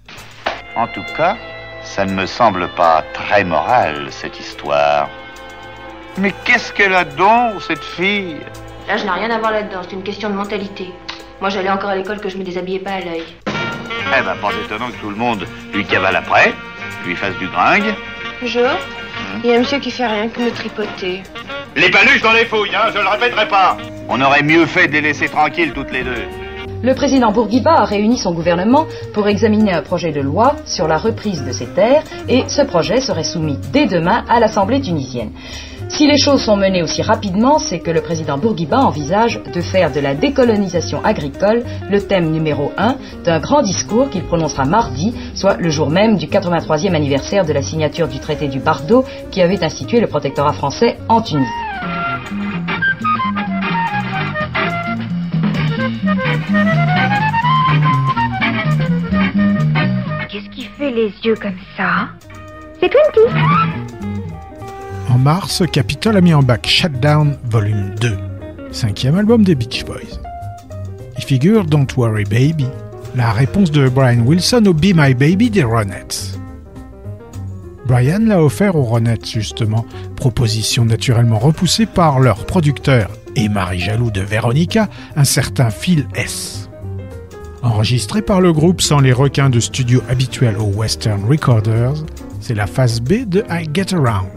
En 0.75 0.89
tout 0.89 1.05
cas, 1.17 1.37
ça 1.85 2.05
ne 2.05 2.13
me 2.13 2.27
semble 2.27 2.69
pas 2.75 3.05
très 3.15 3.45
moral, 3.45 4.09
cette 4.11 4.41
histoire. 4.41 5.09
Mais 6.17 6.35
qu'est-ce 6.45 6.73
qu'elle 6.73 6.95
a 6.95 7.05
donc, 7.05 7.63
cette 7.63 7.85
fille? 7.85 8.39
Là, 8.89 8.97
je 8.97 9.05
n'ai 9.05 9.11
rien 9.11 9.31
à 9.31 9.39
voir 9.39 9.53
là-dedans, 9.53 9.83
c'est 9.85 9.95
une 9.95 10.03
question 10.03 10.31
de 10.31 10.35
mentalité. 10.35 10.89
Moi, 11.41 11.51
j'allais 11.51 11.71
encore 11.71 11.91
à 11.91 11.95
l'école 11.95 12.21
que 12.21 12.29
je 12.29 12.37
me 12.37 12.43
déshabillais 12.43 12.81
pas 12.81 12.95
à 12.95 13.01
l'œil. 13.03 13.23
Eh 13.47 14.23
ben, 14.25 14.35
pas 14.43 14.51
étonnant 14.65 14.89
que 14.89 14.97
tout 14.97 15.11
le 15.11 15.17
monde 15.17 15.47
lui 15.73 15.85
cavale 15.85 16.17
après, 16.17 16.53
lui 17.07 17.15
fasse 17.15 17.37
du 17.37 17.47
gringue. 17.47 17.95
Bonjour. 18.41 18.71
Il 19.45 19.51
y 19.51 19.53
a 19.53 19.57
un 19.57 19.61
monsieur 19.61 19.79
qui 19.79 19.93
fait 19.93 20.09
rien 20.09 20.29
que 20.29 20.41
me 20.41 20.51
tripoter. 20.51 21.23
Les 21.77 21.91
paluches 21.91 22.23
dans 22.23 22.33
les 22.33 22.47
fouilles, 22.47 22.75
hein, 22.75 22.91
je 22.93 22.99
le 22.99 23.07
répéterai 23.07 23.47
pas. 23.47 23.77
On 24.09 24.21
aurait 24.21 24.43
mieux 24.43 24.67
fait 24.67 24.89
de 24.89 24.95
les 24.95 25.03
laisser 25.03 25.29
tranquilles 25.29 25.73
toutes 25.73 25.93
les 25.93 26.03
deux. 26.03 26.27
Le 26.81 26.95
président 26.95 27.33
Bourguiba 27.33 27.73
a 27.73 27.85
réuni 27.85 28.17
son 28.19 28.33
gouvernement 28.33 28.87
pour 29.13 29.27
examiner 29.27 29.73
un 29.73 29.83
projet 29.83 30.13
de 30.13 30.21
loi 30.21 30.55
sur 30.65 30.87
la 30.87 30.97
reprise 30.97 31.45
de 31.45 31.51
ces 31.51 31.67
terres 31.67 32.05
et 32.29 32.45
ce 32.47 32.63
projet 32.63 33.01
serait 33.01 33.25
soumis 33.25 33.59
dès 33.73 33.87
demain 33.87 34.25
à 34.29 34.39
l'Assemblée 34.39 34.81
tunisienne. 34.81 35.33
Si 35.89 36.07
les 36.07 36.19
choses 36.19 36.43
sont 36.43 36.57
menées 36.57 36.83
aussi 36.83 37.03
rapidement, 37.03 37.59
c'est 37.59 37.81
que 37.81 37.91
le 37.91 38.01
président 38.03 38.39
Bourguiba 38.39 38.79
envisage 38.79 39.41
de 39.53 39.61
faire 39.61 39.91
de 39.91 39.99
la 39.99 40.15
décolonisation 40.15 41.05
agricole 41.05 41.65
le 41.91 42.01
thème 42.01 42.31
numéro 42.31 42.71
un 42.77 42.97
d'un 43.25 43.41
grand 43.41 43.63
discours 43.63 44.09
qu'il 44.11 44.23
prononcera 44.23 44.65
mardi, 44.65 45.15
soit 45.35 45.57
le 45.57 45.71
jour 45.71 45.91
même 45.91 46.17
du 46.17 46.27
83e 46.27 46.95
anniversaire 46.95 47.45
de 47.45 47.53
la 47.53 47.63
signature 47.63 48.07
du 48.07 48.21
traité 48.21 48.47
du 48.47 48.61
Bardo 48.61 49.05
qui 49.33 49.43
avait 49.43 49.65
institué 49.65 49.99
le 49.99 50.07
protectorat 50.07 50.53
français 50.53 50.99
en 51.09 51.23
Tunisie. 51.23 51.49
Les 60.99 61.15
yeux 61.23 61.37
comme 61.37 61.59
ça 61.77 62.09
C'est 62.81 62.91
Twinty 62.91 63.33
En 65.09 65.19
mars, 65.19 65.63
Capitol 65.73 66.17
a 66.17 66.21
mis 66.21 66.35
en 66.35 66.43
bac 66.43 66.67
Shutdown 66.67 67.37
Volume 67.45 67.95
2, 68.01 68.17
cinquième 68.73 69.17
album 69.17 69.45
des 69.45 69.55
Beach 69.55 69.85
Boys. 69.85 70.19
Il 71.17 71.23
figure 71.23 71.65
Don't 71.65 71.87
Worry 71.97 72.25
Baby, 72.25 72.67
la 73.15 73.31
réponse 73.31 73.71
de 73.71 73.89
Brian 73.89 74.25
Wilson 74.27 74.65
au 74.67 74.75
Be 74.75 74.87
My 74.93 75.15
Baby 75.15 75.51
des 75.51 75.63
Ronettes. 75.63 76.37
Brian 77.87 78.25
l'a 78.27 78.43
offert 78.43 78.75
aux 78.75 78.83
Ronettes 78.83 79.29
justement, 79.29 79.87
proposition 80.17 80.85
naturellement 80.85 81.39
repoussée 81.39 81.87
par 81.87 82.19
leur 82.19 82.45
producteur 82.45 83.09
et 83.37 83.49
mari 83.49 83.79
jaloux 83.79 84.11
de 84.11 84.21
Veronica, 84.21 84.89
un 85.15 85.25
certain 85.25 85.71
Phil 85.71 86.09
S. 86.17 86.68
Enregistré 87.69 88.23
par 88.23 88.41
le 88.41 88.51
groupe 88.51 88.81
sans 88.81 88.99
les 88.99 89.13
requins 89.13 89.51
de 89.51 89.61
studio 89.61 90.03
habituels 90.09 90.57
aux 90.57 90.73
Western 90.75 91.23
Recorders, 91.29 91.97
c'est 92.41 92.55
la 92.55 92.67
phase 92.67 92.99
B 92.99 93.29
de 93.29 93.45
I 93.51 93.69
Get 93.75 93.95
Around. 93.95 94.31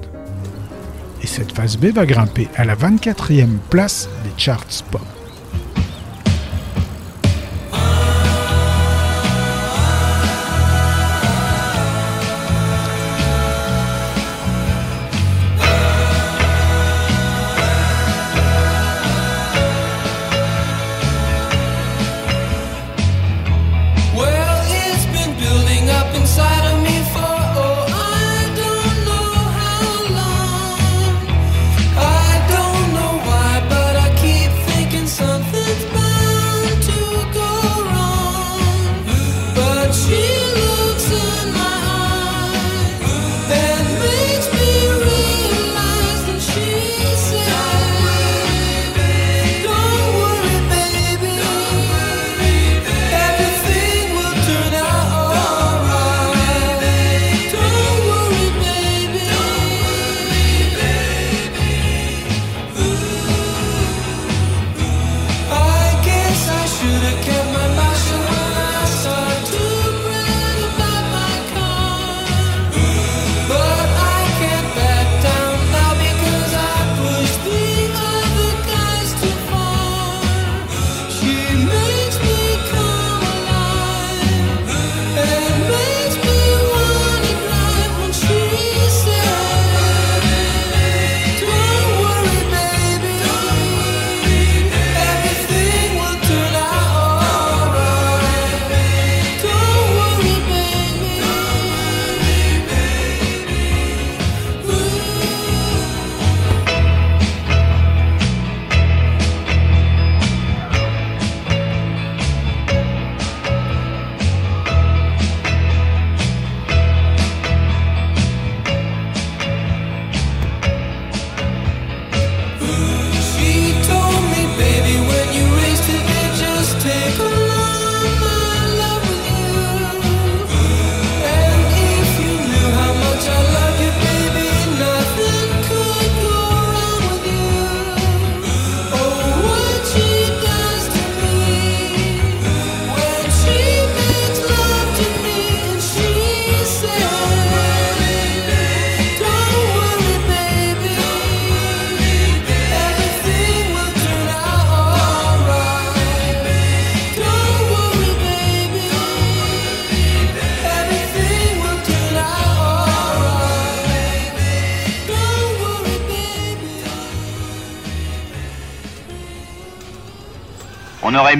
Et 1.23 1.27
cette 1.27 1.53
phase 1.53 1.77
B 1.77 1.85
va 1.85 2.05
grimper 2.05 2.49
à 2.57 2.65
la 2.65 2.75
24e 2.75 3.47
place 3.69 4.09
des 4.25 4.31
charts 4.35 4.83
pop. 4.91 5.01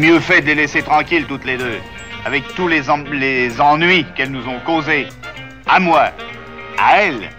Mieux 0.01 0.19
fait 0.19 0.41
de 0.41 0.47
les 0.47 0.55
laisser 0.55 0.81
tranquilles 0.81 1.25
toutes 1.27 1.45
les 1.45 1.57
deux, 1.57 1.77
avec 2.25 2.43
tous 2.55 2.67
les, 2.67 2.89
en- 2.89 3.03
les 3.11 3.61
ennuis 3.61 4.05
qu'elles 4.15 4.31
nous 4.31 4.47
ont 4.47 4.59
causés. 4.65 5.07
À 5.67 5.79
moi, 5.79 6.09
à 6.79 7.01
elles, 7.03 7.29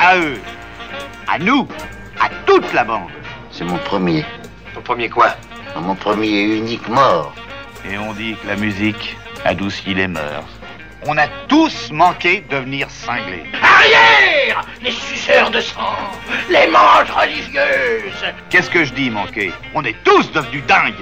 à 0.00 0.16
eux, 0.16 0.38
à 1.28 1.38
nous, 1.38 1.68
à 2.18 2.28
toute 2.46 2.72
la 2.72 2.84
bande. 2.84 3.10
C'est 3.52 3.64
mon 3.64 3.76
premier. 3.78 4.24
Ton 4.74 4.80
premier 4.80 5.08
quoi? 5.10 5.28
Mon 5.78 5.94
premier 5.94 6.26
et 6.28 6.56
unique 6.58 6.88
mort. 6.88 7.34
Et 7.90 7.98
on 7.98 8.12
dit 8.14 8.34
que 8.42 8.46
la 8.48 8.56
musique 8.56 9.16
adoucit 9.44 9.92
les 9.92 10.08
mœurs. 10.08 10.48
On 11.06 11.18
a 11.18 11.28
tous 11.48 11.90
manqué 11.92 12.42
de 12.48 12.56
venir 12.56 12.88
cinglés. 12.88 13.44
Arrière 13.62 14.62
Les 14.80 14.90
suceurs 14.90 15.50
de 15.50 15.60
sang 15.60 15.96
Les 16.48 16.66
manches 16.66 17.10
religieuses 17.10 18.24
Qu'est-ce 18.48 18.70
que 18.70 18.84
je 18.84 18.92
dis, 18.94 19.10
manqué? 19.10 19.52
On 19.74 19.84
est 19.84 19.96
tous 20.02 20.32
devenus 20.32 20.64
dingues. 20.66 20.94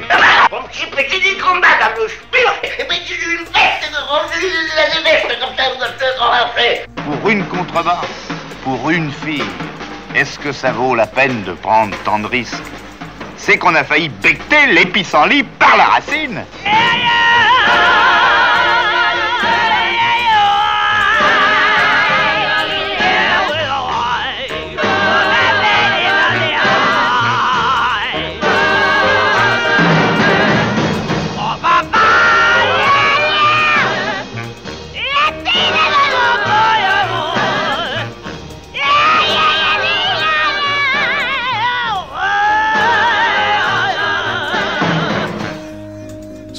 Bon 0.50 0.62
petit 0.64 0.86
petit 0.86 1.20
dit 1.20 1.38
combat 1.38 1.68
dans 1.80 2.02
le 2.02 2.08
spur 2.08 2.52
Et 2.64 2.84
puis 2.84 2.98
tu 3.06 3.14
une 3.30 3.44
veste 3.44 3.92
de 3.92 3.96
revue, 4.10 4.52
la 4.74 5.02
veste 5.08 5.40
comme 5.40 5.56
ça, 5.56 5.64
vous 5.76 5.82
avez 5.84 6.18
qu'on 6.18 6.32
a 6.32 6.48
fait 6.48 6.86
Pour 7.04 7.30
une 7.30 7.46
contrebasse, 7.46 8.28
pour 8.64 8.90
une 8.90 9.12
fille, 9.12 9.44
est-ce 10.16 10.36
que 10.36 10.50
ça 10.50 10.72
vaut 10.72 10.96
la 10.96 11.06
peine 11.06 11.44
de 11.44 11.52
prendre 11.52 11.96
tant 12.04 12.18
de 12.18 12.26
risques? 12.26 12.56
C'est 13.36 13.56
qu'on 13.56 13.74
a 13.76 13.84
failli 13.84 14.08
becter 14.08 14.66
les 14.72 14.86
pissenlits 14.86 15.44
par 15.44 15.76
la 15.76 15.84
racine.« 15.84 16.44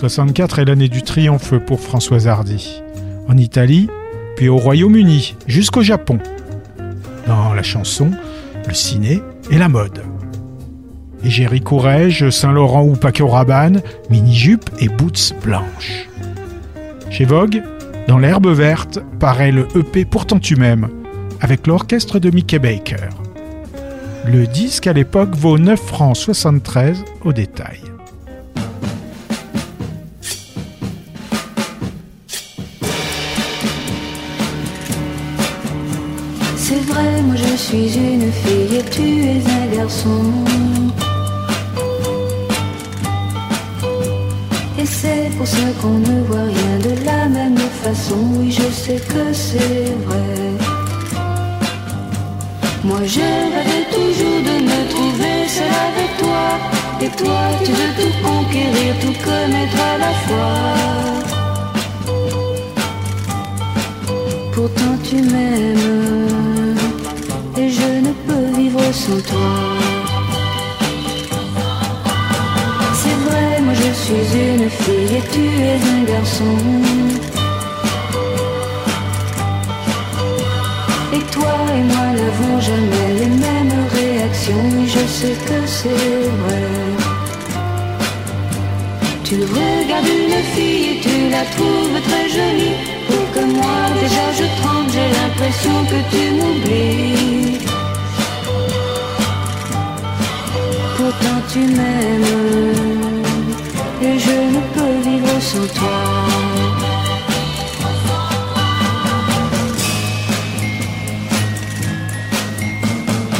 64 0.10 0.60
est 0.60 0.66
l'année 0.66 0.90
du 0.90 1.02
triomphe 1.02 1.54
pour 1.60 1.80
Françoise 1.80 2.28
Hardy. 2.28 2.82
En 3.30 3.38
Italie, 3.38 3.88
puis 4.36 4.50
au 4.50 4.58
Royaume-Uni, 4.58 5.38
jusqu'au 5.48 5.82
Japon. 5.82 6.20
Dans 7.26 7.54
la 7.54 7.64
chanson, 7.64 8.12
le 8.68 8.74
ciné 8.74 9.22
et 9.50 9.58
la 9.58 9.70
mode. 9.70 10.02
Égérie 11.24 11.62
Courrèges, 11.62 12.30
Saint-Laurent 12.32 12.84
ou 12.84 12.98
Paco 12.98 13.30
Rabanne, 13.30 13.82
mini-jupe 14.10 14.70
et 14.80 14.90
boots 14.90 15.34
blanches. 15.42 16.10
Chez 17.10 17.24
Vogue, 17.24 17.64
dans 18.10 18.20
l'herbe 18.20 18.48
verte, 18.48 19.00
paraît 19.22 19.54
le 19.54 19.70
EP 19.74 20.04
Pourtant 20.04 20.40
tu 20.40 20.58
m'aimes, 20.58 20.90
avec 21.40 21.66
l'orchestre 21.66 22.20
de 22.20 22.30
Mickey 22.30 22.60
Baker. 22.60 23.08
Le 24.26 24.48
disque 24.48 24.86
à 24.86 24.92
l'époque 24.92 25.34
vaut 25.34 25.58
9 25.58 25.80
francs 25.80 26.18
73 26.18 27.06
au 27.24 27.32
détail. 27.32 27.93
Suis 37.74 37.98
une 37.98 38.32
fille 38.32 38.76
et 38.78 38.86
tu 38.96 39.08
es 39.34 39.42
un 39.60 39.66
garçon. 39.78 40.24
Et 44.80 44.86
c'est 44.86 45.30
pour 45.38 45.48
ça 45.48 45.68
qu'on 45.82 45.98
ne 46.10 46.18
voit 46.28 46.50
rien 46.60 46.76
de 46.88 46.94
la 47.06 47.28
même 47.30 47.58
façon. 47.84 48.20
Oui, 48.38 48.52
je 48.52 48.68
sais 48.82 49.02
que 49.12 49.24
c'est 49.34 49.92
vrai. 50.06 50.34
Moi 52.84 53.02
je 53.06 53.28
rêvais 53.56 53.86
toujours 53.98 54.42
de 54.50 54.56
me 54.70 54.80
trouver 54.94 55.38
seule 55.56 55.78
avec 55.90 56.12
toi. 56.22 56.46
Et 57.06 57.12
toi, 57.22 57.42
tu 57.66 57.72
veux 57.72 57.94
tout 58.00 58.16
conquérir, 58.28 58.92
tout 59.02 59.18
connaître 59.28 59.80
à 59.94 59.98
la 60.04 60.14
fois. 60.26 60.58
Pourtant 64.54 64.96
tu 65.04 65.16
m'aimes 65.16 66.53
C'est 69.06 69.12
vrai, 73.26 73.60
moi 73.62 73.74
je 73.74 73.92
suis 74.02 74.28
une 74.34 74.70
fille 74.70 75.18
et 75.18 75.24
tu 75.34 75.44
es 75.62 75.80
un 75.94 76.04
garçon. 76.06 76.56
Et 81.12 81.24
toi 81.34 81.56
et 81.76 81.84
moi 81.92 82.08
n'avons 82.16 82.62
jamais 82.62 83.08
les 83.20 83.32
mêmes 83.46 83.78
réactions, 83.92 84.72
je 84.88 85.06
sais 85.18 85.38
que 85.48 85.60
c'est 85.68 86.30
vrai. 86.44 86.68
Tu 89.26 89.36
regardes 89.36 90.08
une 90.08 90.44
fille 90.56 90.86
et 90.92 91.02
tu 91.02 91.16
la 91.30 91.44
trouves 91.56 92.00
très 92.08 92.30
jolie. 92.30 92.78
Pour 93.08 93.26
que 93.34 93.44
moi 93.52 93.80
déjà 94.00 94.26
je 94.40 94.46
tremble, 94.62 94.90
j'ai 94.94 95.10
l'impression 95.20 95.76
que 95.92 96.00
tu 96.10 96.22
m'oublies. 96.38 97.83
Tu 101.52 101.60
m'aimes 101.60 102.74
et 104.02 104.20
je 104.20 104.38
ne 104.54 104.62
peux 104.74 105.10
vivre 105.10 105.42
sans 105.42 105.68
toi. 105.80 106.00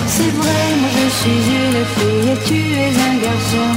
C'est 0.08 0.34
vrai, 0.40 0.62
moi 0.80 0.90
je 0.98 1.08
suis 1.20 1.42
une 1.62 1.82
fille 1.96 2.30
et 2.34 2.40
tu 2.48 2.60
es 2.84 2.94
un 3.10 3.16
garçon. 3.26 3.72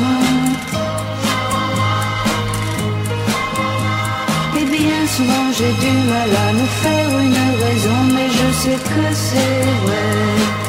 Et 4.59 4.65
bien 4.65 5.01
souvent 5.15 5.49
j'ai 5.57 5.73
du 5.85 5.93
mal 6.13 6.31
à 6.47 6.53
me 6.53 6.67
faire 6.83 7.11
une 7.27 7.43
raison, 7.65 7.99
mais 8.15 8.29
je 8.39 8.49
sais 8.61 8.79
que 8.91 9.15
c'est 9.15 9.65
vrai. 9.87 10.66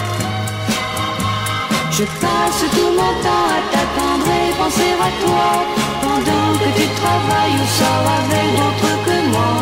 Je 2.00 2.04
passe 2.04 2.64
tout 2.76 2.92
mon 3.00 3.14
temps 3.26 3.48
à 3.50 3.60
t'attendre 3.72 4.28
et 4.28 4.54
penser 4.56 4.94
à 5.02 5.10
toi, 5.24 5.50
pendant 6.04 6.50
que 6.60 6.70
tu 6.78 6.86
travailles 7.02 7.58
ou 7.64 7.68
sors 7.78 8.08
avec 8.20 8.48
d'autres 8.56 8.96
que 9.06 9.18
moi. 9.34 9.54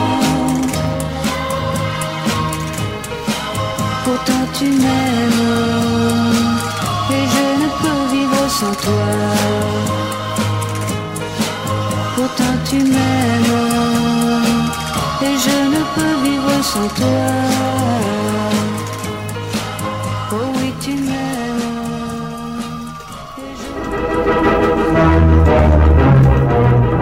Pourtant 4.04 4.46
tu 4.54 4.66
m'aimes 4.66 5.46
et 7.10 7.26
je 7.36 7.48
ne 7.62 7.68
peux 7.80 8.04
vivre 8.14 8.44
sans 8.50 8.76
toi. 8.84 9.12
Pourtant 12.18 12.56
tu 12.70 12.80
m'aimes 12.94 13.64
et 15.22 15.36
je 15.46 15.58
ne 15.74 15.82
peux 15.96 16.16
vivre 16.28 16.54
sans 16.62 16.90
toi. 17.00 18.14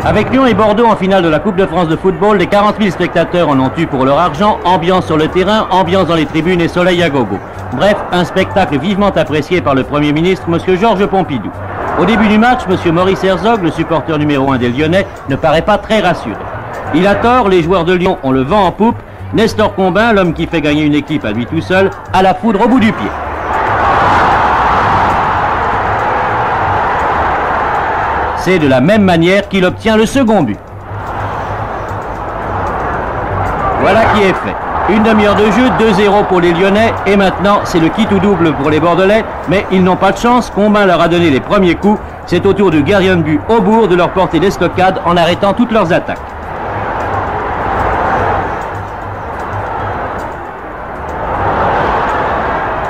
Avec 0.05 0.31
Lyon 0.31 0.45
et 0.45 0.53
Bordeaux 0.53 0.85
en 0.85 0.97
finale 0.97 1.23
de 1.23 1.29
la 1.29 1.39
Coupe 1.39 1.55
de 1.55 1.65
France 1.65 1.87
de 1.87 1.95
football, 1.95 2.37
les 2.37 2.47
40 2.47 2.75
000 2.77 2.91
spectateurs 2.91 3.47
en 3.47 3.57
ont 3.57 3.71
eu 3.77 3.87
pour 3.87 4.03
leur 4.03 4.19
argent, 4.19 4.59
ambiance 4.65 5.05
sur 5.05 5.15
le 5.15 5.29
terrain, 5.29 5.65
ambiance 5.71 6.07
dans 6.07 6.15
les 6.15 6.25
tribunes 6.25 6.59
et 6.59 6.67
soleil 6.67 7.01
à 7.01 7.09
gogo. 7.09 7.39
Bref, 7.77 7.95
un 8.11 8.25
spectacle 8.25 8.77
vivement 8.77 9.11
apprécié 9.15 9.61
par 9.61 9.75
le 9.75 9.83
Premier 9.85 10.11
ministre, 10.11 10.45
M. 10.49 10.77
Georges 10.77 11.05
Pompidou. 11.05 11.49
Au 12.01 12.03
début 12.03 12.27
du 12.27 12.37
match, 12.37 12.63
M. 12.69 12.93
Maurice 12.93 13.23
Herzog, 13.23 13.63
le 13.63 13.71
supporter 13.71 14.19
numéro 14.19 14.51
1 14.51 14.57
des 14.57 14.69
Lyonnais, 14.69 15.07
ne 15.29 15.37
paraît 15.37 15.61
pas 15.61 15.77
très 15.77 16.01
rassuré. 16.01 16.35
Il 16.93 17.07
a 17.07 17.15
tort, 17.15 17.47
les 17.47 17.63
joueurs 17.63 17.85
de 17.85 17.93
Lyon 17.93 18.17
ont 18.23 18.31
le 18.31 18.41
vent 18.41 18.65
en 18.65 18.71
poupe, 18.73 18.97
Nestor 19.33 19.73
Combin, 19.73 20.11
l'homme 20.11 20.33
qui 20.33 20.47
fait 20.47 20.59
gagner 20.59 20.83
une 20.83 20.95
équipe 20.95 21.23
à 21.23 21.31
lui 21.31 21.45
tout 21.45 21.61
seul, 21.61 21.89
a 22.11 22.21
la 22.21 22.33
foudre 22.33 22.65
au 22.65 22.67
bout 22.67 22.81
du 22.81 22.91
pied. 22.91 23.09
C'est 28.45 28.59
de 28.59 28.67
la 28.67 28.81
même 28.81 29.03
manière 29.03 29.47
qu'il 29.47 29.63
obtient 29.63 29.95
le 29.95 30.05
second 30.05 30.43
but. 30.43 30.59
Voilà 33.79 34.01
qui 34.13 34.23
est 34.23 34.33
fait. 34.33 34.93
Une 34.93 35.01
demi-heure 35.01 35.35
de 35.35 35.45
jeu, 35.45 35.69
2-0 35.79 36.25
pour 36.27 36.41
les 36.41 36.51
Lyonnais, 36.51 36.93
et 37.05 37.15
maintenant 37.15 37.61
c'est 37.63 37.79
le 37.79 37.87
kit 37.87 38.05
ou 38.11 38.19
double 38.19 38.51
pour 38.55 38.69
les 38.69 38.81
Bordelais, 38.81 39.23
mais 39.47 39.65
ils 39.71 39.81
n'ont 39.81 39.95
pas 39.95 40.11
de 40.11 40.17
chance, 40.17 40.51
Combin 40.53 40.85
leur 40.85 40.99
a 40.99 41.07
donné 41.07 41.29
les 41.29 41.39
premiers 41.39 41.75
coups, 41.75 42.01
c'est 42.25 42.45
au 42.45 42.51
tour 42.51 42.69
du 42.69 42.83
gardien 42.83 43.15
de 43.15 43.21
but 43.21 43.39
Aubourg 43.47 43.87
de 43.87 43.95
leur 43.95 44.09
porter 44.09 44.39
l'estocade 44.39 44.99
en 45.05 45.15
arrêtant 45.15 45.53
toutes 45.53 45.71
leurs 45.71 45.93
attaques. 45.93 46.32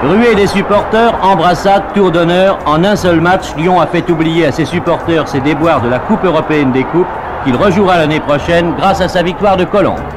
Ruée 0.04 0.36
des 0.36 0.48
supporters, 0.48 1.14
embrassade, 1.24 1.84
tour 1.96 2.12
d'honneur, 2.12 2.60
en 2.66 2.84
un 2.84 2.98
seul 2.98 3.22
match, 3.22 3.56
Lyon 3.56 3.80
a 3.80 3.88
fait 3.88 4.10
oublier 4.10 4.46
à 4.46 4.52
ses 4.52 4.66
supporters 4.66 5.30
ses 5.30 5.40
déboires 5.40 5.82
de 5.82 5.88
la 5.88 6.00
Coupe 6.00 6.26
européenne 6.26 6.74
des 6.74 6.84
Coupes, 6.84 7.08
qu'il 7.46 7.56
rejouera 7.56 8.00
l'année 8.00 8.20
prochaine 8.20 8.74
grâce 8.76 9.00
à 9.00 9.08
sa 9.08 9.24
victoire 9.24 9.56
de 9.56 9.64
Colombe. 9.64 10.13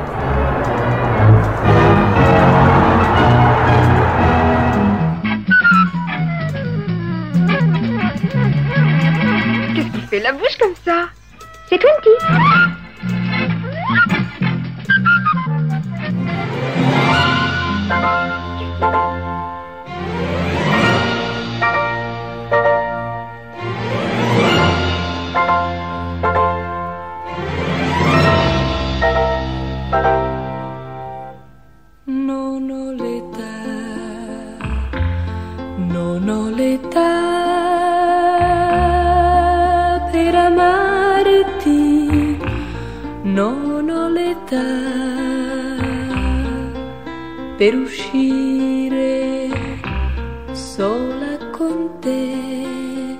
Te 52.00 53.18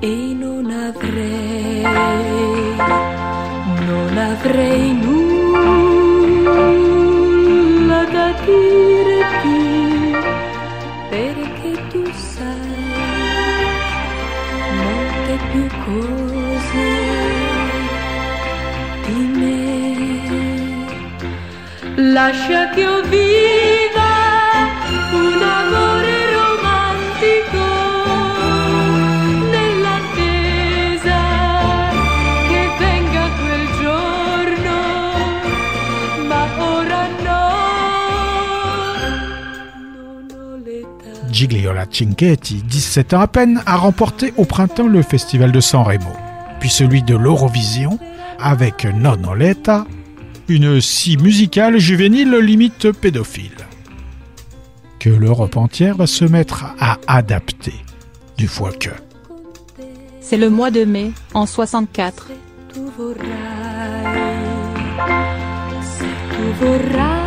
e 0.00 0.34
non 0.42 0.66
avrei, 0.88 1.82
non 3.88 4.16
avrei 4.32 4.92
nulla 5.04 5.62
da 8.16 8.28
dirti 8.44 9.60
perché 11.10 11.70
tu 11.90 12.02
sai 12.12 12.94
molte 14.80 15.34
più 15.50 15.66
cose 15.86 16.86
di 19.06 19.20
me. 19.38 19.54
Lascia 22.12 22.62
che 22.70 22.80
io 22.80 22.96
viva 23.02 23.25
Gigliola 41.48 41.86
Cinquetti, 41.88 42.64
17 42.64 43.14
ans 43.14 43.20
à 43.20 43.28
peine, 43.28 43.62
a 43.66 43.76
remporté 43.76 44.34
au 44.36 44.44
printemps 44.44 44.88
le 44.88 45.02
festival 45.02 45.52
de 45.52 45.60
San 45.60 45.82
Remo, 45.82 46.10
puis 46.58 46.68
celui 46.68 47.02
de 47.02 47.14
l'Eurovision 47.14 48.00
avec 48.40 48.84
Nonoletta, 48.84 49.86
une 50.48 50.80
scie 50.80 51.16
musicale 51.16 51.78
juvénile 51.78 52.36
limite 52.38 52.90
pédophile. 52.90 53.68
Que 54.98 55.08
l'Europe 55.08 55.56
entière 55.56 55.96
va 55.96 56.08
se 56.08 56.24
mettre 56.24 56.64
à 56.80 56.98
adapter, 57.06 57.74
du 58.36 58.48
fois 58.48 58.72
que. 58.72 58.90
C'est 60.20 60.38
le 60.38 60.50
mois 60.50 60.72
de 60.72 60.84
mai, 60.84 61.12
en 61.32 61.46
64. 61.46 62.26
tu 62.74 62.80
vorrai, 62.98 63.20
se 65.80 66.02
tu 66.02 66.64
vorrai 66.64 67.26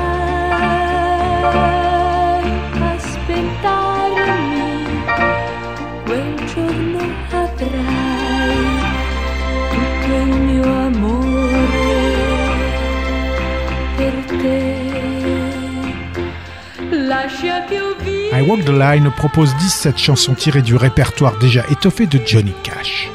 I 17.31 18.41
Walk 18.41 18.65
the 18.65 18.69
Line 18.69 19.11
propose 19.11 19.55
17 19.57 19.97
chansons 19.97 20.33
tirées 20.33 20.61
du 20.61 20.75
répertoire 20.75 21.37
déjà 21.37 21.63
étoffé 21.69 22.07
de 22.07 22.19
Johnny 22.25 22.53
Cash. 22.63 23.09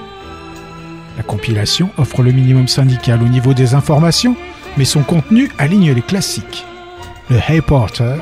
La 1.16 1.22
compilation 1.22 1.90
offre 1.98 2.22
le 2.22 2.32
minimum 2.32 2.68
syndical 2.68 3.22
au 3.22 3.28
niveau 3.28 3.54
des 3.54 3.74
informations, 3.74 4.36
mais 4.76 4.84
son 4.84 5.02
contenu 5.02 5.50
aligne 5.58 5.92
les 5.92 6.02
classiques. 6.02 6.64
Le 7.30 7.38
Hey 7.48 7.60
Porter, 7.60 8.16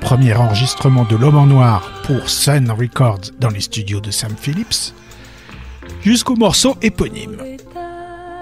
premier 0.00 0.34
enregistrement 0.34 1.04
de 1.04 1.16
l'homme 1.16 1.38
en 1.38 1.46
noir 1.46 1.90
pour 2.04 2.28
Sun 2.28 2.70
Records 2.70 3.32
dans 3.38 3.50
les 3.50 3.60
studios 3.60 4.00
de 4.00 4.10
Sam 4.10 4.32
Phillips, 4.38 4.94
jusqu'au 6.02 6.36
morceau 6.36 6.76
éponyme. 6.82 7.36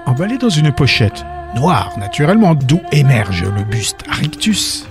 Emballé 0.07 0.39
dans 0.39 0.51
une 0.51 0.73
pochette 0.73 1.25
noire 1.55 1.93
naturellement, 1.99 2.55
d'où 2.55 2.81
émerge 2.93 3.45
le 3.45 3.65
buste 3.65 4.05
Rictus, 4.09 4.87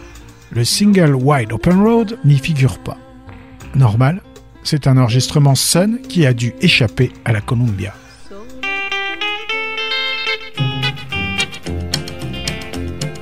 le 0.52 0.66
single 0.66 1.16
Wide 1.16 1.54
Open 1.54 1.82
Road 1.82 2.20
n'y 2.26 2.38
figure 2.38 2.78
pas. 2.80 2.98
Normal, 3.76 4.22
c'est 4.64 4.86
un 4.88 4.98
enregistrement 4.98 5.56
Sun 5.56 6.00
qui 6.02 6.26
a 6.26 6.34
dû 6.34 6.54
échapper 6.62 7.12
à 7.26 7.32
la 7.32 7.42
Columbia. 7.42 7.94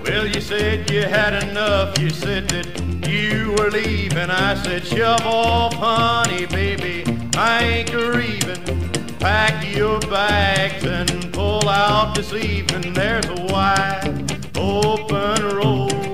Well, 0.03 0.27
you 0.27 0.41
said 0.41 0.89
you 0.89 1.03
had 1.03 1.43
enough. 1.43 1.97
You 1.99 2.09
said 2.09 2.49
that 2.49 2.65
you 3.07 3.53
were 3.57 3.69
leaving. 3.69 4.29
I 4.29 4.55
said, 4.55 4.85
shove 4.85 5.21
off, 5.25 5.75
honey, 5.75 6.45
baby. 6.47 7.03
I 7.37 7.63
ain't 7.63 7.91
grieving. 7.91 8.89
Pack 9.19 9.63
your 9.75 9.99
bags 10.09 10.83
and 10.83 11.31
pull 11.31 11.69
out 11.69 12.15
this 12.15 12.33
evening. 12.33 12.93
There's 12.93 13.25
a 13.27 13.45
wide 13.53 14.31
open 14.57 15.55
road. 15.55 16.08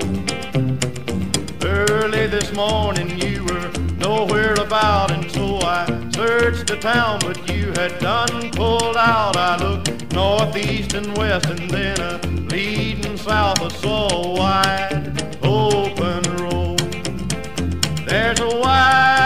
Early 1.75 2.27
this 2.27 2.53
morning, 2.53 3.19
you 3.19 3.43
were 3.43 3.69
nowhere 3.97 4.53
about, 4.53 5.11
and 5.11 5.29
so 5.29 5.59
I 5.59 5.85
searched 6.13 6.67
the 6.67 6.77
town, 6.77 7.19
but 7.19 7.37
you 7.49 7.73
had 7.73 7.99
done 7.99 8.49
pulled 8.51 8.95
out. 8.95 9.35
I 9.35 9.57
looked 9.57 10.13
northeast 10.13 10.93
and 10.93 11.17
west, 11.17 11.47
and 11.47 11.69
then 11.69 11.99
a 11.99 12.17
leading 12.49 13.17
south. 13.17 13.61
I 13.61 13.67
saw 13.67 14.07
a 14.07 14.33
wide 14.39 15.35
open 15.43 16.23
road. 16.37 16.79
There's 18.07 18.39
a 18.39 18.47
wide 18.47 19.24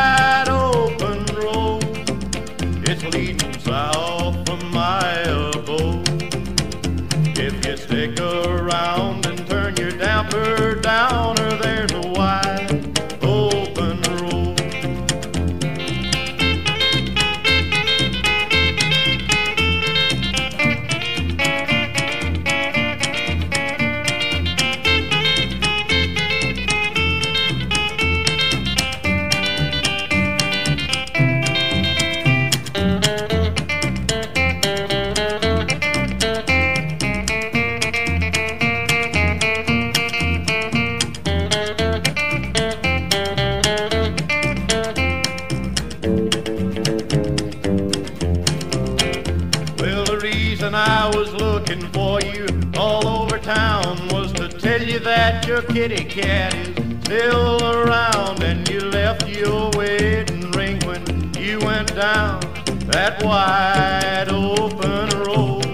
looking 51.70 51.91
for 51.91 52.20
you 52.22 52.47
all 52.78 53.07
over 53.07 53.38
town 53.38 53.95
was 54.07 54.32
to 54.34 54.47
tell 54.47 54.82
you 54.82 54.97
that 54.97 55.45
your 55.45 55.61
kitty 55.61 56.03
cat 56.03 56.55
is 56.55 57.03
still 57.03 57.63
around 57.63 58.41
and 58.41 58.67
you 58.67 58.80
left 58.80 59.28
your 59.28 59.70
wedding 59.76 60.49
ring 60.51 60.80
when 60.80 61.32
you 61.36 61.59
went 61.59 61.93
down 61.95 62.39
that 62.88 63.22
wide 63.24 64.30
open 64.30 65.09
road. 65.20 65.65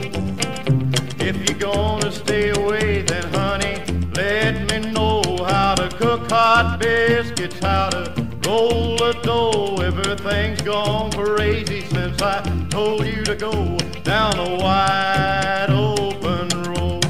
If 1.21 1.37
you're 1.47 1.59
gonna 1.59 2.11
stay 2.11 2.49
away, 2.49 3.03
then 3.03 3.23
honey, 3.33 3.77
let 4.15 4.69
me 4.69 4.91
know 4.91 5.21
how 5.45 5.75
to 5.75 5.87
cook 5.95 6.29
hot 6.29 6.77
biscuits, 6.77 7.59
how 7.59 7.89
to 7.91 8.24
roll 8.55 8.95
the 8.97 9.13
dough. 9.23 9.75
Everything's 9.81 10.61
gone 10.61 11.11
crazy 11.11 11.81
since 11.81 12.21
I 12.21 12.41
told 12.69 13.05
you 13.05 13.23
to 13.23 13.35
go 13.35 13.77
down 14.03 14.33
a 14.39 14.49
wide 14.63 15.69
open 15.69 16.47
road. 16.73 17.03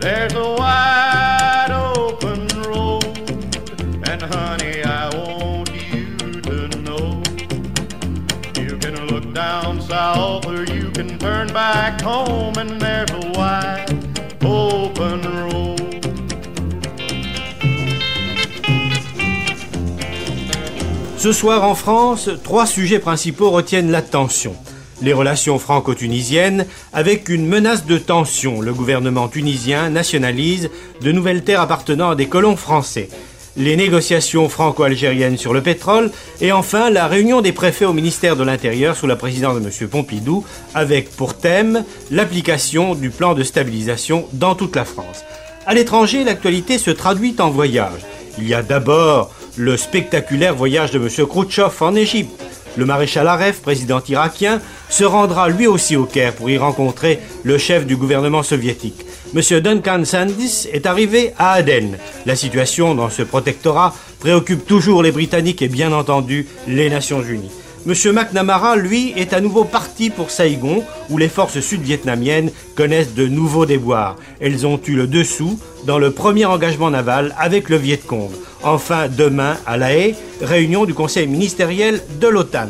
There's 0.00 0.34
a 0.34 0.48
wide 0.62 1.72
open 1.72 2.40
road, 2.70 3.04
and 4.10 4.22
honey, 4.22 4.82
I 4.84 5.04
want 5.16 5.70
you 5.92 6.40
to 6.50 6.58
know. 6.86 7.22
You 8.62 8.78
can 8.78 8.96
look 9.08 9.26
down 9.34 9.80
south 9.80 10.46
or 10.46 10.64
you 10.64 10.90
can 10.90 11.18
turn 11.18 11.48
back 11.48 12.00
home, 12.00 12.54
and 12.56 12.80
there's 12.80 13.10
a 13.10 13.32
wide 13.38 13.90
open 14.42 15.20
road. 15.48 15.73
Ce 21.24 21.32
soir 21.32 21.64
en 21.64 21.74
France, 21.74 22.28
trois 22.42 22.66
sujets 22.66 22.98
principaux 22.98 23.50
retiennent 23.50 23.90
l'attention. 23.90 24.54
Les 25.00 25.14
relations 25.14 25.58
franco-tunisiennes, 25.58 26.66
avec 26.92 27.30
une 27.30 27.46
menace 27.46 27.86
de 27.86 27.96
tension. 27.96 28.60
Le 28.60 28.74
gouvernement 28.74 29.28
tunisien 29.28 29.88
nationalise 29.88 30.68
de 31.00 31.12
nouvelles 31.12 31.42
terres 31.42 31.62
appartenant 31.62 32.10
à 32.10 32.14
des 32.14 32.26
colons 32.26 32.56
français. 32.56 33.08
les 33.56 33.74
négociations 33.74 34.50
franco-algériennes 34.50 35.38
sur 35.38 35.54
le 35.54 35.62
pétrole 35.62 36.10
et 36.42 36.52
enfin 36.52 36.90
la 36.90 37.06
réunion 37.06 37.40
des 37.40 37.52
préfets 37.52 37.86
au 37.86 37.94
ministère 37.94 38.36
de 38.36 38.44
l'Intérieur 38.44 38.94
sous 38.94 39.06
la 39.06 39.16
présidence 39.16 39.58
de 39.58 39.66
M. 39.66 39.88
Pompidou 39.88 40.44
avec 40.74 41.08
pour 41.08 41.38
thème 41.38 41.84
l'application 42.10 42.94
du 42.94 43.08
plan 43.08 43.32
de 43.32 43.44
stabilisation 43.44 44.28
dans 44.34 44.54
toute 44.54 44.76
la 44.76 44.84
France. 44.84 45.24
À 45.64 45.72
l'étranger, 45.72 46.22
l'actualité 46.22 46.76
se 46.76 46.90
traduit 46.90 47.34
en 47.38 47.48
voyages. 47.48 48.04
Il 48.36 48.46
y 48.46 48.52
a 48.52 48.62
d'abord 48.62 49.30
le 49.56 49.76
spectaculaire 49.76 50.54
voyage 50.54 50.90
de 50.90 50.98
M. 50.98 51.26
Khrouchtchev 51.26 51.70
en 51.80 51.94
Égypte. 51.94 52.42
Le 52.76 52.84
maréchal 52.84 53.28
Aref, 53.28 53.60
président 53.60 54.02
irakien, 54.08 54.60
se 54.88 55.04
rendra 55.04 55.48
lui 55.48 55.66
aussi 55.66 55.96
au 55.96 56.06
Caire 56.06 56.34
pour 56.34 56.50
y 56.50 56.58
rencontrer 56.58 57.20
le 57.44 57.56
chef 57.56 57.86
du 57.86 57.96
gouvernement 57.96 58.42
soviétique. 58.42 59.06
M. 59.34 59.60
Duncan 59.60 60.04
Sandys 60.04 60.68
est 60.72 60.86
arrivé 60.86 61.32
à 61.38 61.52
Aden. 61.52 61.98
La 62.26 62.34
situation 62.34 62.94
dans 62.94 63.10
ce 63.10 63.22
protectorat 63.22 63.94
préoccupe 64.18 64.66
toujours 64.66 65.02
les 65.02 65.12
Britanniques 65.12 65.62
et 65.62 65.68
bien 65.68 65.92
entendu 65.92 66.48
les 66.66 66.90
Nations 66.90 67.22
Unies. 67.22 67.50
M. 67.86 67.92
McNamara, 68.14 68.76
lui, 68.76 69.12
est 69.14 69.34
à 69.34 69.42
nouveau 69.42 69.64
parti 69.64 70.08
pour 70.08 70.30
Saïgon, 70.30 70.82
où 71.10 71.18
les 71.18 71.28
forces 71.28 71.60
sud-vietnamiennes 71.60 72.50
connaissent 72.74 73.14
de 73.14 73.26
nouveaux 73.26 73.66
déboires. 73.66 74.16
Elles 74.40 74.66
ont 74.66 74.80
eu 74.86 74.94
le 74.94 75.06
dessous 75.06 75.58
dans 75.86 75.98
le 75.98 76.10
premier 76.10 76.46
engagement 76.46 76.90
naval 76.90 77.34
avec 77.38 77.68
le 77.68 77.76
Viet 77.76 77.98
Cong. 77.98 78.30
Enfin, 78.62 79.08
demain, 79.08 79.58
à 79.66 79.76
La 79.76 79.94
Haye, 79.94 80.14
réunion 80.40 80.86
du 80.86 80.94
conseil 80.94 81.26
ministériel 81.26 82.00
de 82.20 82.28
l'OTAN. 82.28 82.68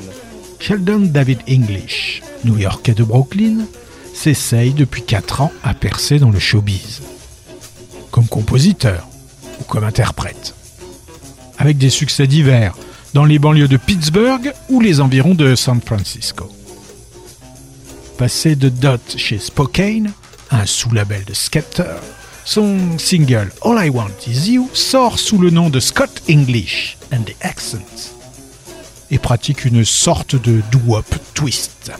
Sheldon 0.58 1.02
David 1.04 1.38
English, 1.48 2.20
New-Yorkais 2.44 2.94
de 2.94 3.04
Brooklyn, 3.04 3.66
s'essaye 4.12 4.72
depuis 4.72 5.02
4 5.02 5.42
ans 5.42 5.52
à 5.62 5.74
percer 5.74 6.18
dans 6.18 6.30
le 6.30 6.40
showbiz. 6.40 7.02
Comme 8.10 8.26
compositeur 8.26 9.06
ou 9.60 9.64
comme 9.64 9.84
interprète. 9.84 10.54
Avec 11.58 11.78
des 11.78 11.90
succès 11.90 12.26
divers 12.26 12.74
dans 13.14 13.24
les 13.24 13.38
banlieues 13.38 13.68
de 13.68 13.76
Pittsburgh 13.76 14.52
ou 14.68 14.80
les 14.80 15.00
environs 15.00 15.34
de 15.34 15.54
San 15.54 15.80
Francisco. 15.80 16.50
Passé 18.18 18.56
de 18.56 18.68
Dot 18.68 19.14
chez 19.16 19.38
Spokane, 19.38 20.12
un 20.50 20.66
sous-label 20.66 21.24
de 21.24 21.32
Scatter, 21.32 21.96
son 22.44 22.98
single 22.98 23.50
All 23.62 23.86
I 23.86 23.88
Want 23.88 24.10
Is 24.26 24.52
You 24.52 24.68
sort 24.74 25.18
sous 25.18 25.38
le 25.38 25.50
nom 25.50 25.70
de 25.70 25.80
Scott 25.80 26.22
English 26.28 26.98
and 27.12 27.22
the 27.22 27.34
Accents 27.40 28.14
et 29.10 29.18
pratique 29.18 29.64
une 29.64 29.84
sorte 29.84 30.34
de 30.34 30.60
doo-wop 30.72 31.06
twist. 31.34 31.92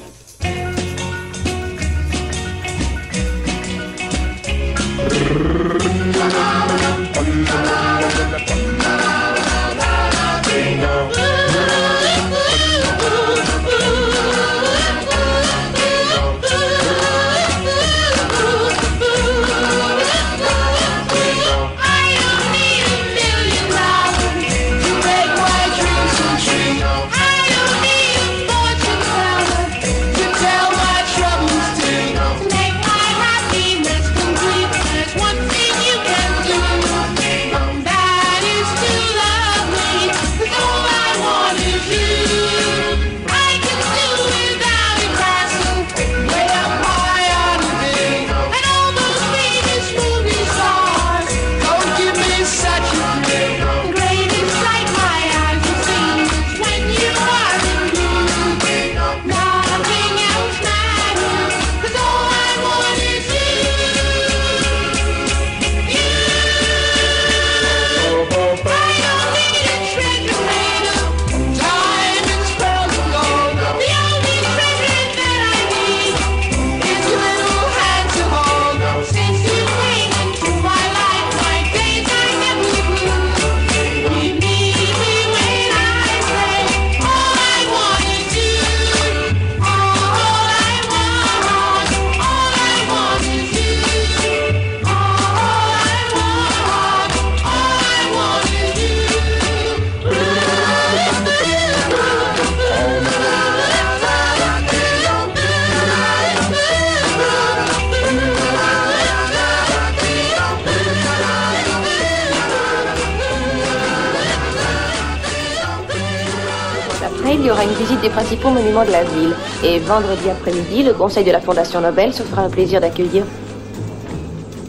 De 118.82 118.90
la 118.90 119.04
ville. 119.04 119.34
Et 119.62 119.78
vendredi 119.78 120.28
après-midi, 120.28 120.82
le 120.82 120.94
conseil 120.94 121.24
de 121.24 121.30
la 121.30 121.40
Fondation 121.40 121.80
Nobel 121.80 122.12
se 122.12 122.22
fera 122.24 122.42
un 122.42 122.50
plaisir 122.50 122.80
d'accueillir. 122.80 123.24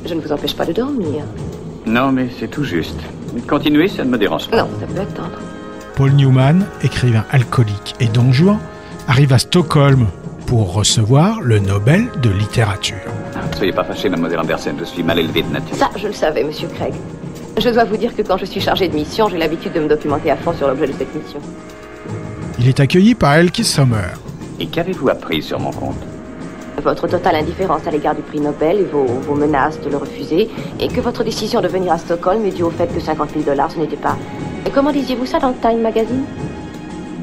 Je 0.06 0.14
ne 0.14 0.22
vous 0.22 0.32
empêche 0.32 0.56
pas 0.56 0.66
de 0.66 0.74
dormir. 0.74 1.24
Non, 1.88 2.12
mais 2.12 2.30
c'est 2.40 2.50
tout 2.50 2.64
juste. 2.64 3.00
Continuez, 3.48 3.88
ça 3.88 4.04
ne 4.04 4.10
me 4.10 4.18
dérange 4.18 4.48
pas. 4.50 4.58
Non, 4.58 4.68
ça 4.80 4.86
peut 4.86 5.02
attendre. 5.02 5.40
Paul 5.96 6.12
Newman, 6.12 6.66
écrivain 6.84 7.26
alcoolique 7.32 7.96
et 8.00 8.08
don 8.08 8.32
Juan, 8.32 8.60
arrive 9.08 9.34
à 9.34 9.40
Stockholm 9.40 10.08
pour 10.46 10.74
recevoir 10.74 11.42
le 11.42 11.60
Nobel 11.60 12.06
de 12.22 12.30
littérature. 12.30 12.98
Ne 13.52 13.56
soyez 13.56 13.72
pas 13.72 13.84
fâchée, 13.84 14.10
mademoiselle 14.10 14.40
Andersen, 14.40 14.76
je 14.80 14.86
suis 14.86 15.04
mal 15.04 15.20
élevé 15.20 15.42
de 15.42 15.52
nature. 15.52 15.76
Ça, 15.76 15.90
je 15.96 16.08
le 16.08 16.14
savais, 16.14 16.44
monsieur 16.44 16.68
Craig. 16.68 16.94
Je 17.58 17.70
dois 17.70 17.86
vous 17.86 17.98
dire 17.98 18.16
que 18.16 18.22
quand 18.22 18.38
je 18.38 18.46
suis 18.46 18.60
chargé 18.60 18.88
de 18.90 18.96
mission, 18.96 19.30
j'ai 19.30 19.38
l'habitude 19.38 19.74
de 19.74 19.80
me 19.80 19.88
documenter 19.88 20.30
à 20.30 20.36
fond 20.36 20.54
sur 20.54 20.68
l'objet 20.68 20.88
de 20.88 20.94
cette 20.94 21.16
mission. 21.16 21.40
Il 22.60 22.68
est 22.70 22.80
accueilli 22.80 23.16
par 23.16 23.34
Elke 23.34 23.64
Sommer. 23.64 24.14
Et 24.60 24.68
qu'avez-vous 24.68 25.10
appris 25.10 25.42
sur 25.42 25.60
mon 25.60 25.72
compte 25.72 25.98
Votre 26.82 27.08
totale 27.08 27.36
indifférence 27.36 27.86
à 27.86 27.92
l'égard 27.92 28.16
du 28.16 28.22
prix 28.22 28.40
Nobel 28.40 28.80
et 28.80 28.84
vos, 28.86 29.06
vos 29.06 29.36
menaces 29.36 29.80
de 29.82 29.90
le 29.90 29.98
refuser, 29.98 30.50
et 30.80 30.88
que 30.88 31.02
votre 31.02 31.24
décision 31.24 31.62
de 31.62 31.68
venir 31.68 31.92
à 31.92 31.98
Stockholm 31.98 32.46
est 32.46 32.52
due 32.52 32.64
au 32.64 32.70
fait 32.70 32.88
que 32.88 33.02
50 33.02 33.32
000 33.32 33.44
dollars, 33.44 33.72
ce 33.72 33.80
n'était 33.80 33.98
pas. 33.98 34.18
Et 34.66 34.70
comment 34.70 34.92
disiez-vous 34.92 35.26
ça 35.26 35.40
dans 35.40 35.50
le 35.50 35.56
Time 35.56 35.82
Magazine? 35.82 36.24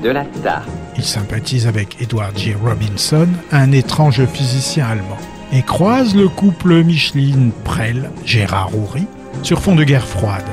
De 0.03 0.11
la 0.11 0.25
tarte. 0.43 0.69
Il 0.97 1.05
sympathise 1.05 1.67
avec 1.67 2.01
Edward 2.03 2.37
J. 2.37 2.55
Robinson, 2.55 3.29
un 3.51 3.73
étrange 3.73 4.25
physicien 4.27 4.87
allemand, 4.87 5.19
et 5.53 5.63
croise 5.63 6.15
le 6.15 6.29
couple 6.29 6.83
Micheline 6.83 7.53
Prel-Gérard 7.65 8.71
Houry 8.77 9.07
sur 9.43 9.61
fond 9.61 9.75
de 9.75 9.85
guerre 9.85 10.07
froide, 10.07 10.45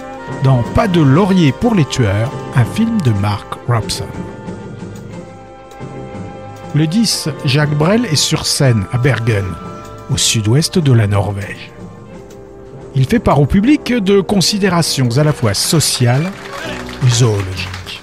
dans 0.44 0.64
Pas 0.74 0.88
de 0.88 1.02
laurier 1.02 1.52
pour 1.52 1.76
les 1.76 1.86
tueurs, 1.86 2.32
un 2.56 2.64
film 2.64 3.02
de 3.02 3.12
Mark 3.12 3.48
Robson. 3.68 4.06
Le 6.76 6.86
10, 6.86 7.30
Jacques 7.46 7.76
Brel 7.76 8.06
est 8.06 8.16
sur 8.16 8.46
scène 8.46 8.86
à 8.92 9.00
Bergen, 9.00 9.46
au 10.12 10.18
sud-ouest 10.18 10.78
de 10.78 10.94
la 10.94 11.08
Norvège. 11.08 11.72
Il 12.96 13.06
fait 13.06 13.20
part 13.20 13.42
au 13.42 13.48
public 13.48 13.92
de 13.92 14.22
considérations 14.22 15.10
à 15.18 15.24
la 15.24 15.34
fois 15.34 15.56
sociales 15.56 16.32
et 17.06 17.10
zoologiques. 17.10 18.02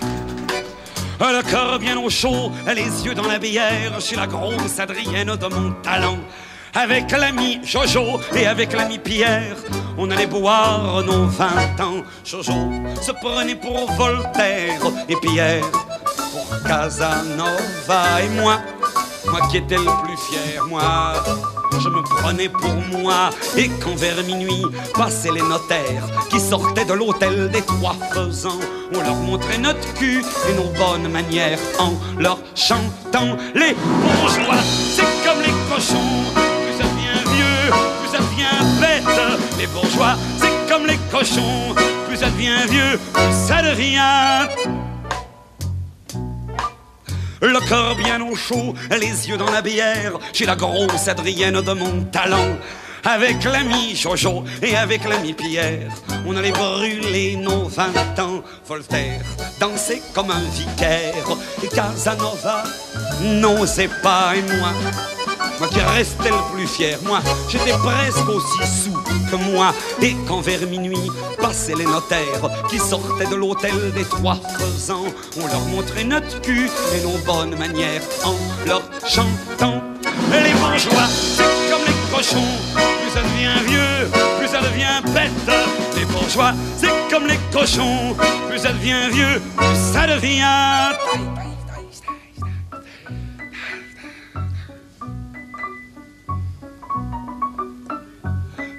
Le 1.20 1.42
cœur 1.48 1.78
bien 1.78 1.96
au 1.98 2.10
chaud, 2.10 2.50
les 2.66 3.06
yeux 3.06 3.14
dans 3.14 3.28
la 3.28 3.38
bière, 3.38 4.00
suis 4.00 4.16
la 4.16 4.26
grosse 4.26 4.80
Adrienne 4.80 5.36
de 5.36 5.54
mon 5.54 5.70
talent. 5.82 6.18
Avec 6.74 7.12
l'ami 7.12 7.60
Jojo 7.62 8.20
et 8.34 8.46
avec 8.46 8.72
l'ami 8.72 8.98
Pierre, 8.98 9.56
on 9.96 10.10
allait 10.10 10.26
boire 10.26 11.04
nos 11.04 11.26
20 11.26 11.46
ans. 11.80 12.02
Jojo 12.24 12.52
se 13.00 13.12
prenait 13.12 13.54
pour 13.54 13.90
Voltaire 13.92 14.80
et 15.08 15.16
Pierre 15.22 15.64
pour 16.36 16.62
Casanova 16.62 18.22
et 18.22 18.28
moi, 18.40 18.60
moi 19.30 19.40
qui 19.50 19.58
étais 19.58 19.76
le 19.76 20.04
plus 20.04 20.16
fier, 20.16 20.64
moi, 20.68 21.14
je 21.80 21.88
me 21.88 22.02
prenais 22.02 22.48
pour 22.48 22.74
moi. 23.00 23.30
Et 23.56 23.68
quand 23.82 23.96
vers 23.96 24.22
minuit 24.24 24.64
passaient 24.94 25.32
les 25.32 25.42
notaires 25.42 26.04
qui 26.28 26.38
sortaient 26.38 26.84
de 26.84 26.92
l'hôtel 26.92 27.50
des 27.50 27.62
trois 27.62 27.96
faisans, 28.12 28.60
on 28.94 29.00
leur 29.00 29.14
montrait 29.14 29.58
notre 29.58 29.94
cul 29.94 30.22
et 30.48 30.54
nos 30.54 30.70
bonnes 30.78 31.10
manières 31.10 31.58
en 31.78 31.92
leur 32.20 32.38
chantant 32.54 33.36
les 33.54 33.74
bourgeois. 33.74 34.60
C'est 34.94 35.10
comme 35.24 35.40
les 35.40 35.54
cochons, 35.70 36.22
plus 36.34 36.76
ça 36.78 36.84
devient 36.84 37.24
vieux, 37.34 37.72
plus 38.00 38.10
ça 38.12 38.18
devient 38.18 38.80
bête. 38.80 39.58
Les 39.58 39.66
bourgeois, 39.68 40.16
c'est 40.38 40.72
comme 40.72 40.86
les 40.86 40.98
cochons, 41.10 41.74
plus 42.06 42.18
ça 42.18 42.28
devient 42.30 42.66
vieux, 42.68 42.98
plus 43.14 43.32
ça 43.48 43.62
devient 43.62 44.85
le 47.40 47.68
corps 47.68 47.96
bien 47.96 48.20
au 48.20 48.34
chaud, 48.34 48.74
les 48.90 49.28
yeux 49.28 49.36
dans 49.36 49.50
la 49.50 49.62
bière, 49.62 50.12
j'ai 50.32 50.46
la 50.46 50.56
grosse 50.56 51.08
Adrienne 51.08 51.60
de 51.60 51.72
mon 51.72 52.04
talent. 52.04 52.56
Avec 53.04 53.44
l'ami 53.44 53.94
Jojo 53.94 54.42
et 54.62 54.76
avec 54.76 55.08
l'ami 55.08 55.32
Pierre, 55.32 55.92
on 56.26 56.36
allait 56.36 56.50
brûler 56.50 57.36
nos 57.36 57.68
vingt 57.68 58.18
ans. 58.18 58.42
Voltaire 58.66 59.22
dansait 59.60 60.02
comme 60.12 60.32
un 60.32 60.42
vicaire 60.52 61.24
et 61.62 61.68
Casanova 61.68 62.64
n'osait 63.22 63.90
pas 64.02 64.34
et 64.34 64.42
moi. 64.42 64.72
Moi 65.58 65.68
qui 65.68 65.80
restais 65.80 66.28
le 66.28 66.54
plus 66.54 66.66
fier, 66.66 66.98
moi 67.04 67.20
j'étais 67.48 67.72
presque 67.72 68.28
aussi 68.28 68.84
sous 68.84 68.92
que 69.30 69.36
moi. 69.36 69.72
Et 70.02 70.14
quand 70.28 70.40
vers 70.40 70.66
minuit 70.66 71.10
passaient 71.40 71.74
les 71.74 71.86
notaires 71.86 72.50
qui 72.68 72.78
sortaient 72.78 73.26
de 73.26 73.36
l'hôtel 73.36 73.92
des 73.94 74.04
trois 74.04 74.36
faisans, 74.58 75.06
on 75.40 75.46
leur 75.46 75.60
montrait 75.60 76.04
notre 76.04 76.40
cul 76.42 76.68
et 76.94 77.00
nos 77.02 77.18
bonnes 77.24 77.56
manières 77.56 78.02
en 78.24 78.34
leur 78.66 78.82
chantant. 79.08 79.82
Les 80.30 80.52
bourgeois, 80.52 81.08
c'est 81.08 81.70
comme 81.70 81.84
les 81.86 82.14
cochons, 82.14 82.52
plus 82.74 83.10
ça 83.14 83.22
devient 83.22 83.66
vieux, 83.66 84.10
plus 84.38 84.48
ça 84.48 84.60
devient 84.60 85.12
bête. 85.14 85.56
Les 85.96 86.04
bourgeois, 86.04 86.52
c'est 86.76 86.92
comme 87.10 87.26
les 87.26 87.38
cochons, 87.52 88.14
plus 88.48 88.58
ça 88.58 88.72
devient 88.72 89.08
vieux, 89.10 89.40
plus 89.56 89.92
ça 89.92 90.06
devient. 90.06 91.55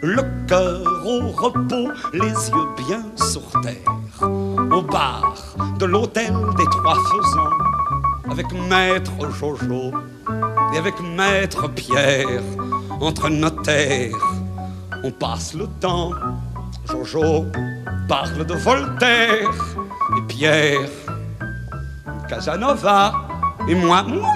Le 0.08 0.24
cœur 0.48 1.06
au 1.06 1.28
repos, 1.32 1.92
les 2.14 2.20
yeux 2.30 2.68
bien 2.78 3.04
sur 3.18 3.42
terre, 3.62 4.22
au 4.22 4.82
bar 4.82 5.34
de 5.78 5.86
l'hôtel 5.86 6.34
des 6.58 6.66
Trois 6.66 6.96
Faisans, 6.96 8.32
avec 8.32 8.46
Maître 8.54 9.30
Jojo 9.38 9.92
et 10.74 10.78
avec 10.78 10.96
Maître 11.02 11.68
Pierre, 11.68 12.42
entre 13.02 13.28
notaires, 13.28 14.16
on 15.04 15.12
passe 15.12 15.54
le 15.54 15.68
temps. 15.82 16.12
Jojo 16.90 17.46
parle 18.08 18.46
de 18.46 18.54
Voltaire 18.54 19.76
et 20.18 20.22
Pierre, 20.30 20.90
Casanova 22.30 23.12
et 23.68 23.76
moi, 23.76 24.04
moi, 24.04 24.36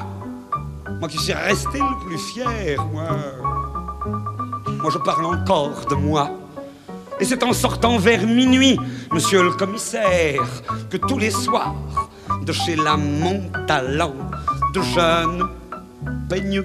moi 1.00 1.08
qui 1.08 1.18
suis 1.18 1.34
resté 1.34 1.80
le 1.80 2.06
plus 2.06 2.18
fier, 2.18 2.78
moi. 2.92 3.41
Moi, 4.82 4.90
je 4.92 4.98
parle 4.98 5.26
encore 5.26 5.86
de 5.90 5.96
moi. 5.96 6.32
Et 7.20 7.26
c'est 7.26 7.44
en 7.44 7.54
sortant 7.54 8.00
vers 8.00 8.26
minuit, 8.26 8.80
monsieur 9.12 9.44
le 9.44 9.52
commissaire, 9.52 10.42
que 10.90 10.98
tous 10.98 11.20
les 11.20 11.30
soirs, 11.30 11.76
de 12.42 12.52
chez 12.52 12.76
la 12.76 12.98
Montalent, 12.98 14.16
de 14.74 14.82
jeunes 14.82 15.48
peigne 16.28 16.64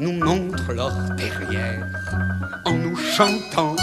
nous 0.00 0.12
montrent 0.12 0.72
leur 0.72 0.92
derrière 1.16 1.86
en 2.64 2.72
nous 2.72 2.96
chantant. 2.96 3.76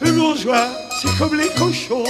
Les 0.00 0.12
bourgeois, 0.12 0.68
c'est 1.02 1.14
comme 1.18 1.34
les 1.36 1.50
cochons, 1.50 2.04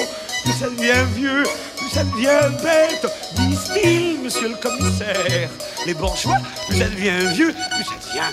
plus 0.44 0.52
ça 0.52 0.70
devient 0.70 1.04
vieux, 1.16 1.42
plus 1.76 1.88
ça 1.88 2.04
devient 2.04 2.48
bête, 2.62 3.06
disent-ils, 3.34 4.22
monsieur 4.22 4.50
le 4.50 4.56
commissaire. 4.56 5.50
Les 5.84 5.94
bourgeois, 5.94 6.36
plus 6.68 6.78
ça 6.78 6.84
devient 6.84 7.34
vieux, 7.34 7.52
plus 7.74 7.84
ça 7.84 7.96
devient. 8.06 8.30